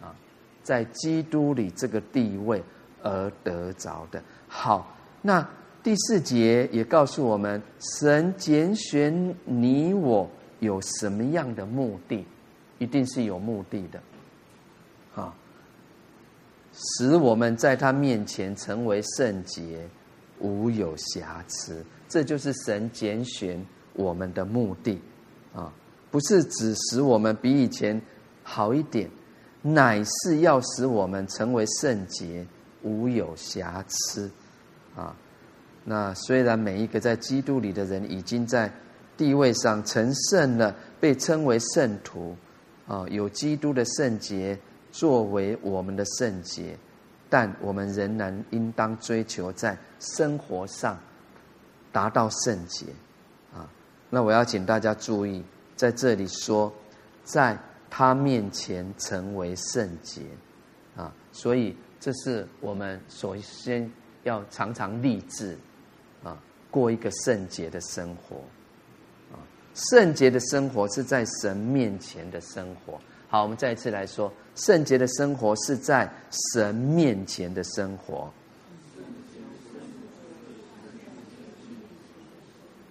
[0.00, 0.14] 啊，
[0.62, 2.62] 在基督里这个地位
[3.02, 4.22] 而得着的。
[4.46, 5.44] 好，那
[5.82, 7.60] 第四节也告诉我们，
[8.00, 10.28] 神拣选你我。
[10.60, 12.24] 有什么样的目的？
[12.78, 14.00] 一定是有目的的，
[15.20, 15.34] 啊，
[16.72, 19.84] 使我们在他面前成为圣洁，
[20.38, 21.84] 无有瑕疵。
[22.08, 23.60] 这就是神拣选
[23.94, 25.00] 我们的目的，
[25.52, 25.72] 啊，
[26.12, 28.00] 不是只使我们比以前
[28.44, 29.10] 好一点，
[29.62, 32.46] 乃是要使我们成为圣洁，
[32.82, 34.30] 无有瑕疵，
[34.94, 35.12] 啊。
[35.84, 38.72] 那虽然每一个在基督里的人已经在。
[39.14, 42.34] 地位上成圣了，被称为圣徒，
[42.88, 44.58] 啊，有基督的圣洁
[44.90, 46.76] 作为我们的圣洁，
[47.28, 50.98] 但我们仍然应当追求在生活上
[51.92, 52.86] 达到圣洁，
[53.54, 53.68] 啊，
[54.08, 55.44] 那我要请大家注意，
[55.76, 56.72] 在这里说，
[57.22, 57.56] 在
[57.90, 60.22] 他面前成为圣洁，
[60.96, 63.88] 啊，所以这是我们首先
[64.24, 65.56] 要常常立志，
[66.72, 68.38] 过一个圣洁的生活。
[69.30, 69.38] 啊
[69.74, 73.00] 圣洁的生活是在神面前的生活。
[73.28, 76.12] 好，我们再一次来说，圣洁的生活是在
[76.52, 78.30] 神面前的生活。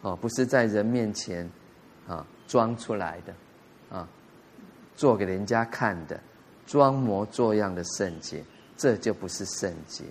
[0.01, 1.47] 哦，不是在人面前
[2.07, 4.09] 啊装出来的啊，
[4.95, 6.19] 做给人家看的，
[6.65, 8.43] 装模作样的圣洁，
[8.75, 10.03] 这就不是圣洁。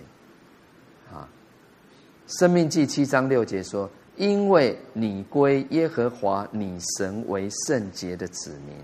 [2.27, 3.89] 生，《命记》七章六节说。
[4.17, 8.75] 因为你归耶和华你神为圣洁的子民，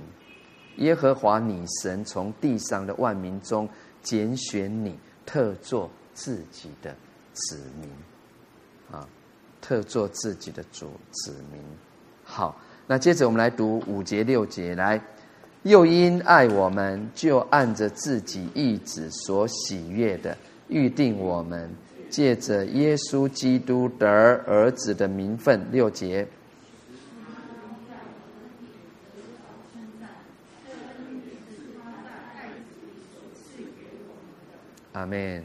[0.78, 3.70] 耶和华你神从地上的万民中
[4.02, 6.96] 拣选你，特作自己的
[7.34, 7.90] 子民，
[8.90, 9.08] 啊，
[9.62, 11.62] 特作自己的主子民。
[12.24, 15.00] 好，那接着我们来读五节六节，来，
[15.64, 20.36] 又因爱我们，就按着自己意志所喜悦的
[20.70, 21.70] 预定我们。
[22.10, 26.28] 借着耶稣基督得儿子的名分，六节。
[34.94, 35.44] 阿门。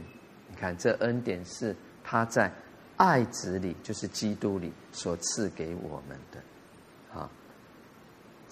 [0.49, 2.51] 你看，这恩典是他在
[2.97, 6.41] 爱子里，就是基督里所赐给我们的。
[7.11, 7.31] 好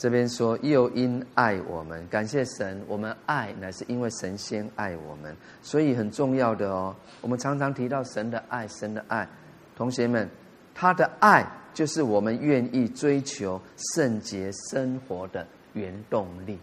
[0.01, 6.97] 这边说，又因爱我们，感谢神，我们爱乃是因为神先爱我们，所以很重要的哦。
[7.21, 9.29] 我们常常提到神的爱，神的爱，
[9.77, 10.27] 同学们，
[10.75, 13.61] 他的爱就是我们愿意追求
[13.95, 16.59] 圣洁生活的原动力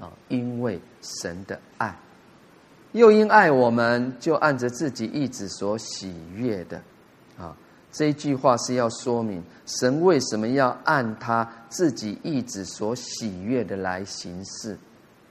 [0.00, 0.10] 啊！
[0.26, 1.96] 因为神的爱，
[2.90, 6.82] 又因爱我们，就按着自己意志所喜悦的。
[7.96, 14.76] 这句话是要说明神为什么要按他自己意志所喜悦的来行事、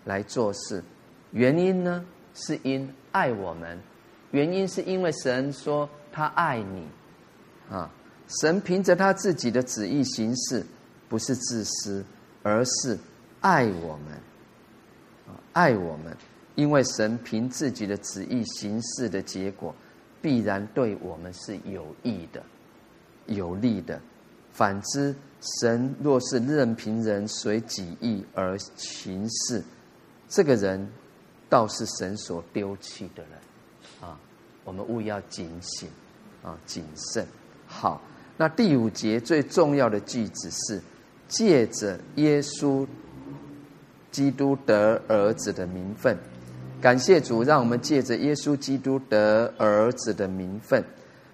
[0.03, 0.83] 来做事。
[1.29, 2.03] 原因呢，
[2.33, 3.79] 是因爱我们。
[4.31, 6.87] 原因是因为神说他爱你，
[7.69, 7.87] 啊，
[8.41, 10.65] 神凭着他自己的旨意行事，
[11.07, 12.03] 不是自私，
[12.41, 12.97] 而是
[13.41, 14.19] 爱我们，
[15.53, 16.17] 爱我们。
[16.55, 19.75] 因为神凭自己的旨意行事的结果，
[20.19, 22.41] 必然对我们是有益的。
[23.27, 23.99] 有利的，
[24.53, 25.15] 反之，
[25.61, 29.63] 神若是任凭人随己意而行事，
[30.29, 30.87] 这个人
[31.49, 33.31] 倒是神所丢弃的人
[34.01, 34.17] 啊！
[34.63, 35.89] 我们务要警醒
[36.43, 37.25] 啊，谨慎。
[37.67, 38.01] 好，
[38.37, 40.81] 那第五节最重要的句子是
[41.27, 42.87] 借着耶稣
[44.11, 46.17] 基督得儿子的名分，
[46.79, 50.83] 感谢主，让我们借着耶稣基督得儿子的名分。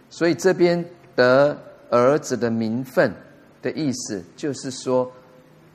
[0.09, 0.83] 所以这边
[1.15, 1.57] 得。
[1.91, 3.13] 儿子的名分
[3.61, 5.11] 的意思，就是说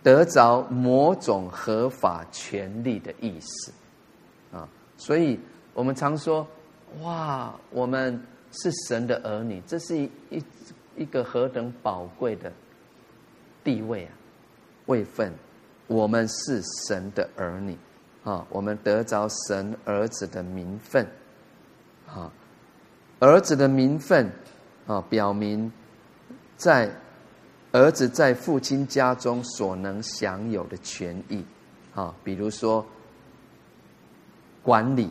[0.02, 3.72] 得着某种合法权利的意思
[4.50, 4.68] 啊。
[4.96, 5.38] 所以
[5.74, 6.44] 我们常说，
[7.02, 10.44] 哇，我们是神的儿女，这是一一
[10.96, 12.50] 一个何等宝贵的
[13.62, 14.12] 地位啊，
[14.86, 15.32] 位分
[15.86, 17.76] 我们是神的儿女，
[18.24, 21.06] 啊，我们得着神儿子的名分，
[22.08, 22.32] 啊，
[23.20, 24.32] 儿子的名分，
[24.86, 25.70] 啊，表明
[26.57, 26.90] 在
[27.72, 31.44] 儿子在父亲家中所能享有的权益，
[31.94, 32.84] 啊，比如说
[34.62, 35.11] 管理，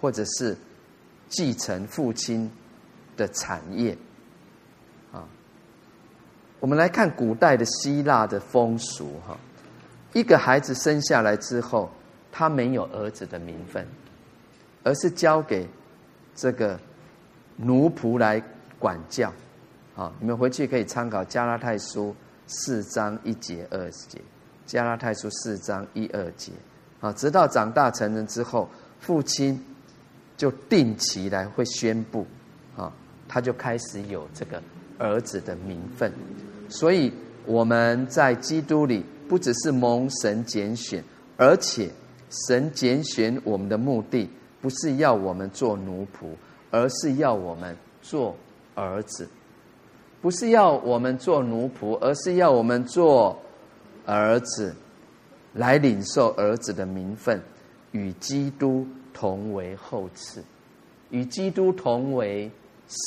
[0.00, 0.56] 或者是
[1.28, 2.50] 继承父亲
[3.16, 3.96] 的产业。
[5.12, 5.26] 啊
[6.60, 9.36] 我们来看古代的希腊的风俗，哈，
[10.14, 11.90] 一个孩子生下来之后，
[12.32, 13.86] 他没有儿子的名分，
[14.82, 15.68] 而是交给
[16.34, 16.80] 这个
[17.56, 18.42] 奴仆来
[18.78, 19.30] 管教。
[19.96, 22.14] 啊，你们回去可以参考加拉太书
[22.46, 24.20] 四章一节二节，
[24.66, 26.52] 加拉太书四章一二节。
[27.00, 28.68] 啊，直到长大成人之后，
[28.98, 29.62] 父亲
[30.36, 32.26] 就定期来会宣布，
[32.76, 32.92] 啊，
[33.28, 34.62] 他就开始有这个
[34.98, 36.12] 儿子的名分。
[36.68, 37.12] 所以
[37.44, 41.04] 我们在基督里不只是蒙神拣选，
[41.36, 41.90] 而且
[42.48, 44.28] 神拣选我们的目的
[44.60, 46.26] 不是要我们做奴仆，
[46.70, 48.34] 而是要我们做
[48.74, 49.26] 儿子；
[50.24, 53.38] 不是要我们做奴仆，而是要我们做
[54.06, 54.74] 儿子，
[55.52, 57.38] 来领受儿子的名分，
[57.92, 60.40] 与基督同为后嗣，
[61.10, 62.50] 与基督同为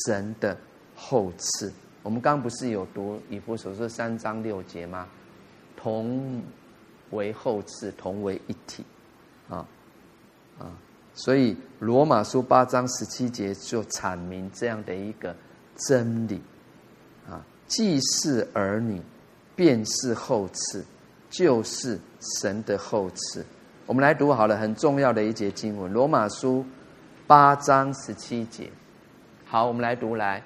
[0.06, 0.56] 神的
[0.96, 1.72] 后嗣。
[2.04, 5.08] 我们刚不是有读以弗所书三章六节吗？
[5.76, 6.40] 同
[7.10, 8.86] 为后嗣，同为一体，
[9.50, 9.66] 啊
[10.60, 10.70] 啊！
[11.16, 15.36] 所以罗马书八章十七节就阐明这样的一个
[15.88, 16.40] 真理：
[17.68, 19.02] 既是儿女，
[19.56, 20.82] 便是后嗣，
[21.30, 22.00] 就是
[22.40, 23.44] 神的后嗣。
[23.86, 26.66] 我们来读好了，很重要的一节经文，罗马书
[27.28, 28.70] 八章十七节。
[29.46, 30.42] 好，我们来读来。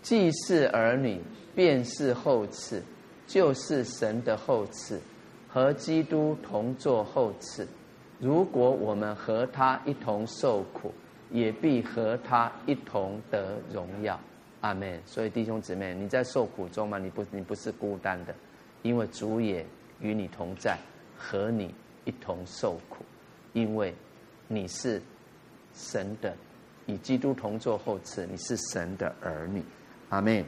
[0.00, 1.20] 既是儿女，
[1.54, 2.80] 便是后嗣，
[3.26, 4.98] 就是神的后嗣，
[5.48, 7.66] 和基督同作后嗣。
[8.18, 10.92] 如果我们和他一同受苦，
[11.30, 14.18] 也必和他一同得荣耀。
[14.62, 15.00] 阿门。
[15.04, 16.98] 所以弟兄姊妹，你在受苦中吗？
[16.98, 18.34] 你不，你不是孤单的，
[18.80, 19.64] 因为主也
[20.00, 20.78] 与你同在，
[21.16, 23.04] 和你一同受苦，
[23.52, 23.94] 因为
[24.48, 25.00] 你是
[25.74, 26.34] 神的，
[26.86, 29.62] 与基督同作后嗣，你是神的儿女。
[30.08, 30.44] 阿门。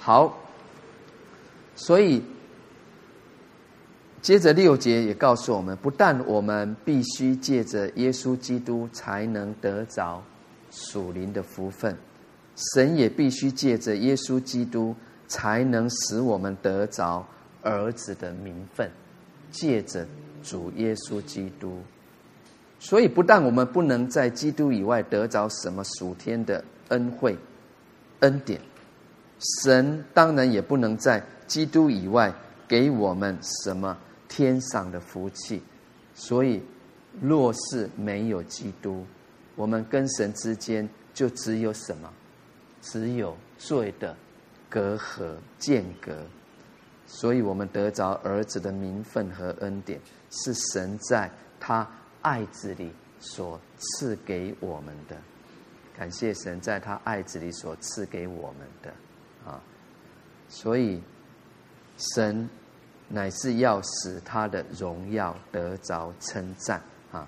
[0.00, 0.38] 好，
[1.74, 2.22] 所以
[4.22, 10.22] 接着六节也告诉我们，不但我们必须借着耶稣基督才能得着
[10.70, 11.96] 属灵的福分，
[12.74, 14.94] 神也必须借着耶稣基督
[15.28, 17.26] 才能使我们得着
[17.62, 18.90] 儿子的名分。
[19.50, 20.06] 借着
[20.42, 21.80] 主耶稣基督，
[22.78, 27.34] 所以不但我们不能在基督以外得着什么属天的恩惠。
[28.20, 28.60] 恩典，
[29.62, 32.30] 神当然也不能在基督以外
[32.66, 33.96] 给我们什么
[34.28, 35.62] 天上的福气，
[36.14, 36.62] 所以
[37.22, 39.06] 若是没有基督，
[39.56, 42.12] 我们跟神之间就只有什么？
[42.82, 44.16] 只有罪的
[44.68, 46.16] 隔阂间隔。
[47.06, 49.98] 所以我们得着儿子的名分和恩典，
[50.30, 51.88] 是神在他
[52.20, 55.16] 爱子里所赐给我们的。
[55.96, 58.92] 感谢神在他爱子里所赐给我们的
[59.50, 59.58] 啊，
[60.48, 61.02] 所以
[62.14, 62.48] 神
[63.08, 67.26] 乃是要使他的荣耀得着称赞啊。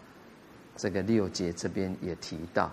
[0.76, 2.70] 这个六节这边也提到，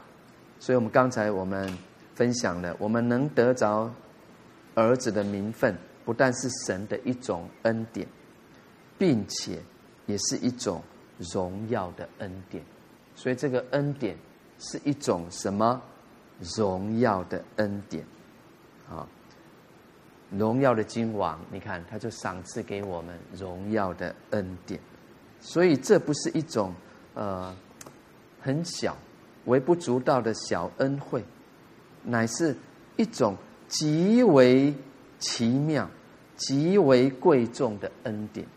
[0.60, 1.76] 所以我们刚才我们
[2.18, 3.90] 分享了，我们能得着
[4.76, 8.06] 儿子的名分，不但是神的一种恩典，
[8.98, 9.62] 并且
[10.06, 10.82] 也是一种
[11.34, 12.62] 荣耀的恩典。
[13.16, 14.18] 所以这个恩典。
[14.60, 15.80] 是一种什么
[16.58, 18.04] 荣耀的恩典
[18.90, 19.08] 啊？
[20.32, 24.80] 荣耀的君王，你看，他就赏赐给我们荣耀的恩典。
[25.40, 26.74] 所以这不是一种
[27.14, 27.56] 呃
[28.42, 28.98] 很小、
[29.46, 31.24] 微不足道的小恩惠，
[32.08, 32.56] 乃是
[32.96, 33.38] 一种
[33.68, 34.74] 极为
[35.20, 35.88] 奇妙、
[36.36, 38.48] 极为贵重的恩典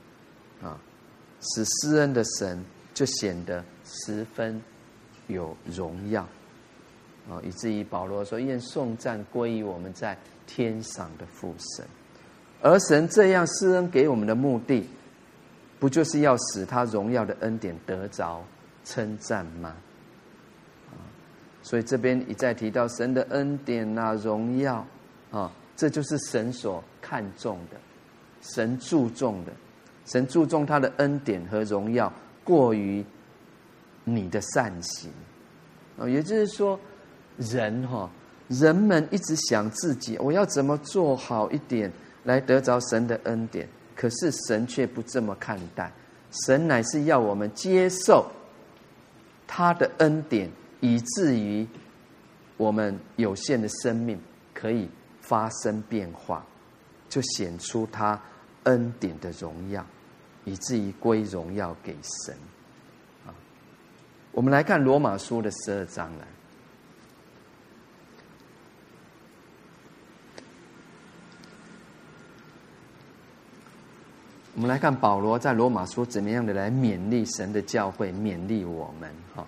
[0.63, 0.81] 啊！
[1.41, 4.63] 使施恩的神就显得十分。
[5.27, 6.23] 有荣耀
[7.31, 11.87] 啊，以至于保罗说：“愿颂赞归于我们在天上的父神。”
[12.61, 14.85] 而神这样施恩给我们的目的，
[15.79, 18.45] 不就是要使他荣耀的恩典得着
[18.85, 19.77] 称赞吗？
[21.63, 24.87] 所以这边一再提到神的恩典啊，荣耀
[25.31, 27.77] 啊，这就是神所看重的，
[28.43, 29.53] 神注重的，
[30.07, 32.13] 神注重他的恩典和荣耀，
[32.45, 33.05] 过于。
[34.03, 35.11] 你的善行，
[35.99, 36.81] 啊，也就是说，
[37.37, 38.11] 人哈，
[38.49, 41.93] 人们一直想自己，我要怎么做好一点，
[42.25, 43.69] 来得着神的恩典。
[43.95, 45.93] 可是神却不这么看待，
[46.47, 48.27] 神乃是要我们接受
[49.47, 50.51] 他的恩典，
[50.81, 51.67] 以至于
[52.57, 54.19] 我们有限的生命
[54.53, 54.89] 可以
[55.21, 56.45] 发生变化，
[57.09, 58.21] 就显出他
[58.65, 59.85] 恩典的荣耀，
[60.45, 62.35] 以至于归荣耀给神。
[63.27, 63.35] 啊，
[64.33, 66.27] 我们来看罗马书的十二章来。
[74.53, 79.11] 我们来看保罗在罗马书怎么样的来勉励神的教会，勉励我们。
[79.35, 79.47] 哈，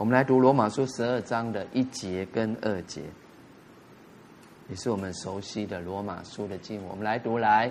[0.00, 3.02] 我们来读罗马书十二章的一节跟二节，
[4.70, 6.88] 也是我们熟悉的罗马书的经文。
[6.88, 7.70] 我们来读来，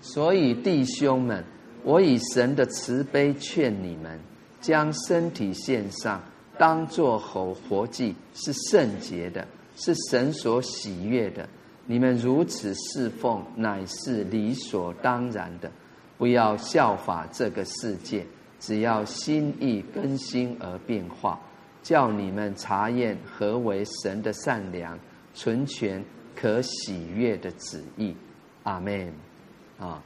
[0.00, 1.44] 所以弟兄们，
[1.84, 4.18] 我以神的慈悲劝你们，
[4.58, 6.22] 将身体献上，
[6.56, 9.46] 当作活活祭，是圣洁的，
[9.76, 11.46] 是神所喜悦的。
[11.84, 15.70] 你们如此侍奉，乃是理所当然的。
[16.16, 18.24] 不要效法这个世界，
[18.60, 21.38] 只要心意更新而变化，
[21.86, 24.98] 叫你们查验何为神的善良、
[25.34, 28.12] 纯全、可喜悦的旨意。
[28.64, 29.12] 阿门。
[29.78, 30.02] 啊，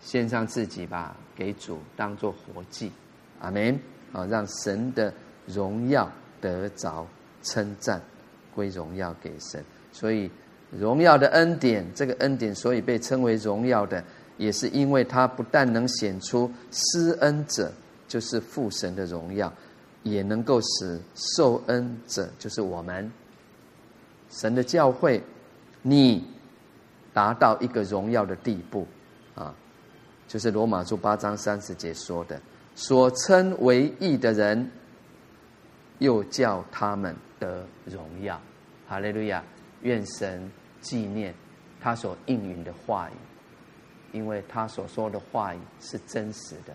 [0.00, 2.90] 献上自己吧，给主当作活祭。
[3.38, 3.78] 阿门。
[4.12, 5.14] 啊，让神的
[5.46, 6.10] 荣耀
[6.40, 7.06] 得着
[7.44, 8.02] 称赞，
[8.52, 9.64] 归荣耀给神。
[9.92, 10.28] 所以，
[10.72, 14.02] 荣耀的恩典，这个恩典，所以被称为荣耀的，
[14.36, 17.72] 也是因为它不但能显出施恩者，
[18.08, 19.52] 就是父神的荣耀，
[20.02, 23.10] 也能够使受恩者，就是我们
[24.30, 25.22] 神的教会，
[25.82, 26.26] 你
[27.12, 28.86] 达到一个荣耀的地步
[29.34, 29.54] 啊，
[30.26, 32.40] 就是罗马书八章三十节说的，
[32.74, 34.70] 所称为义的人，
[35.98, 38.40] 又叫他们得荣耀。
[38.88, 39.42] 哈利路亚。
[39.82, 41.32] 愿神纪念
[41.80, 43.12] 他所应允的话语，
[44.10, 46.74] 因为他所说的话语是真实的，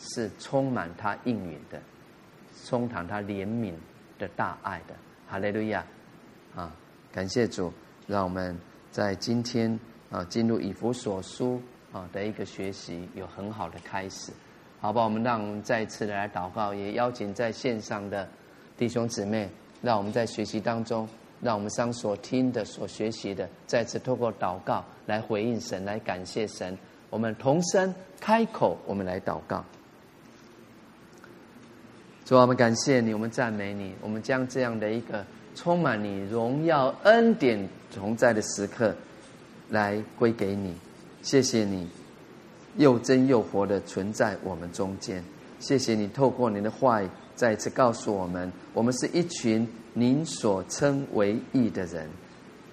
[0.00, 1.80] 是充满他应允的，
[2.64, 3.72] 充满他怜悯
[4.18, 4.94] 的大爱的。
[5.28, 5.84] 哈利路亚！
[6.54, 6.74] 啊，
[7.12, 7.72] 感谢主，
[8.06, 8.58] 让我们
[8.90, 9.78] 在今天
[10.10, 11.60] 啊进入以弗所书
[11.92, 14.32] 啊的一个学习有很好的开始。
[14.80, 18.28] 好吧，我们让我们再次的来祷告，也邀请在线上的
[18.76, 19.48] 弟兄姊妹，
[19.82, 21.08] 让我们在学习当中。
[21.42, 26.76] 让我们上所听的、所学习的，再次透过祷告来回应神，来感谢神。
[27.08, 29.64] 我们同声开口，我们来祷告。
[32.30, 35.26] 主啊，我们感谢你，我们赞美你，我们将这样的一个
[35.56, 38.94] 充满你荣耀恩典同在的时刻，
[39.68, 40.72] 来归给你。
[41.22, 41.88] 谢谢你，
[42.76, 45.24] 又真又活的存在我们中间。
[45.58, 49.66] 谢谢你透过你的话语，再一次告诉我们，我们是一群。
[49.92, 52.08] 您所称为义的人，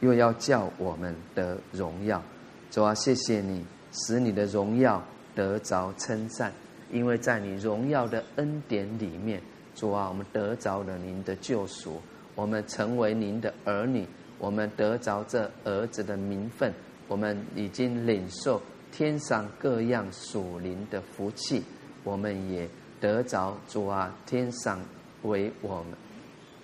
[0.02, 2.22] 又要叫我们得荣耀。
[2.70, 5.04] 主啊，谢谢你，使你的荣耀
[5.34, 6.54] 得着称赞，
[6.92, 9.42] 因为在你荣耀的恩典里面，
[9.76, 12.02] 主啊，我们得着了您的救赎，
[12.36, 14.06] 我们成为您的儿女，
[14.40, 16.74] 我们得着这儿子的名分，
[17.08, 18.62] 我们已经领受
[18.92, 21.64] 天上各样属灵的福气，
[22.04, 22.68] 我们也
[23.00, 24.80] 得着主啊，天上
[25.24, 25.98] 为我们。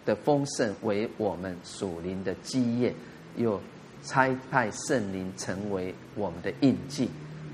[0.06, 2.94] 的丰盛为我们属灵的基业，
[3.38, 3.58] 又
[4.04, 7.10] 差派圣灵成为我们的印记。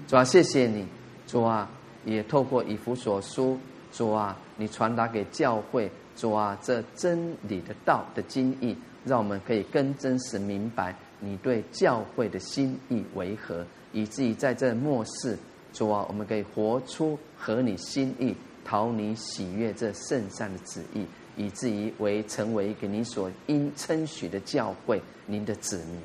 [0.08, 0.84] 主啊，谢谢你，
[1.28, 1.70] 主啊，
[2.06, 3.58] 也透过以弗所书，
[3.92, 15.38] 主啊，你传达给教会，主啊，这真理的道的经义，让我们可以更真实明白你对教会的心意为何，以至于在这末世，
[15.74, 21.06] 主啊，我们可以活出合你心意、讨你喜悦这圣善的旨意。
[21.38, 25.98] 以至于为成为一个你所应称许的教会，您的子民，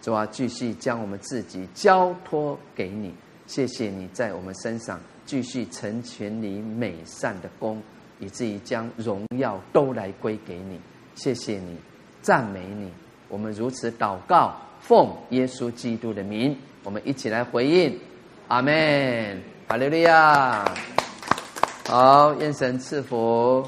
[0.00, 3.12] 主啊，继续将我们自己交托给你。
[3.48, 5.00] 谢谢你在我们身上
[5.30, 7.80] 继续成全你美善的功，
[8.18, 10.80] 以至于将荣耀都来归给你。
[11.14, 11.76] 谢谢你，
[12.20, 12.90] 赞美你。
[13.28, 17.96] 我们如此祷告，奉耶稣基督的名，我们一起来回应。
[18.48, 19.40] 阿门。
[19.68, 20.64] 哈利路亚。
[21.86, 23.64] 好，愿神赐福。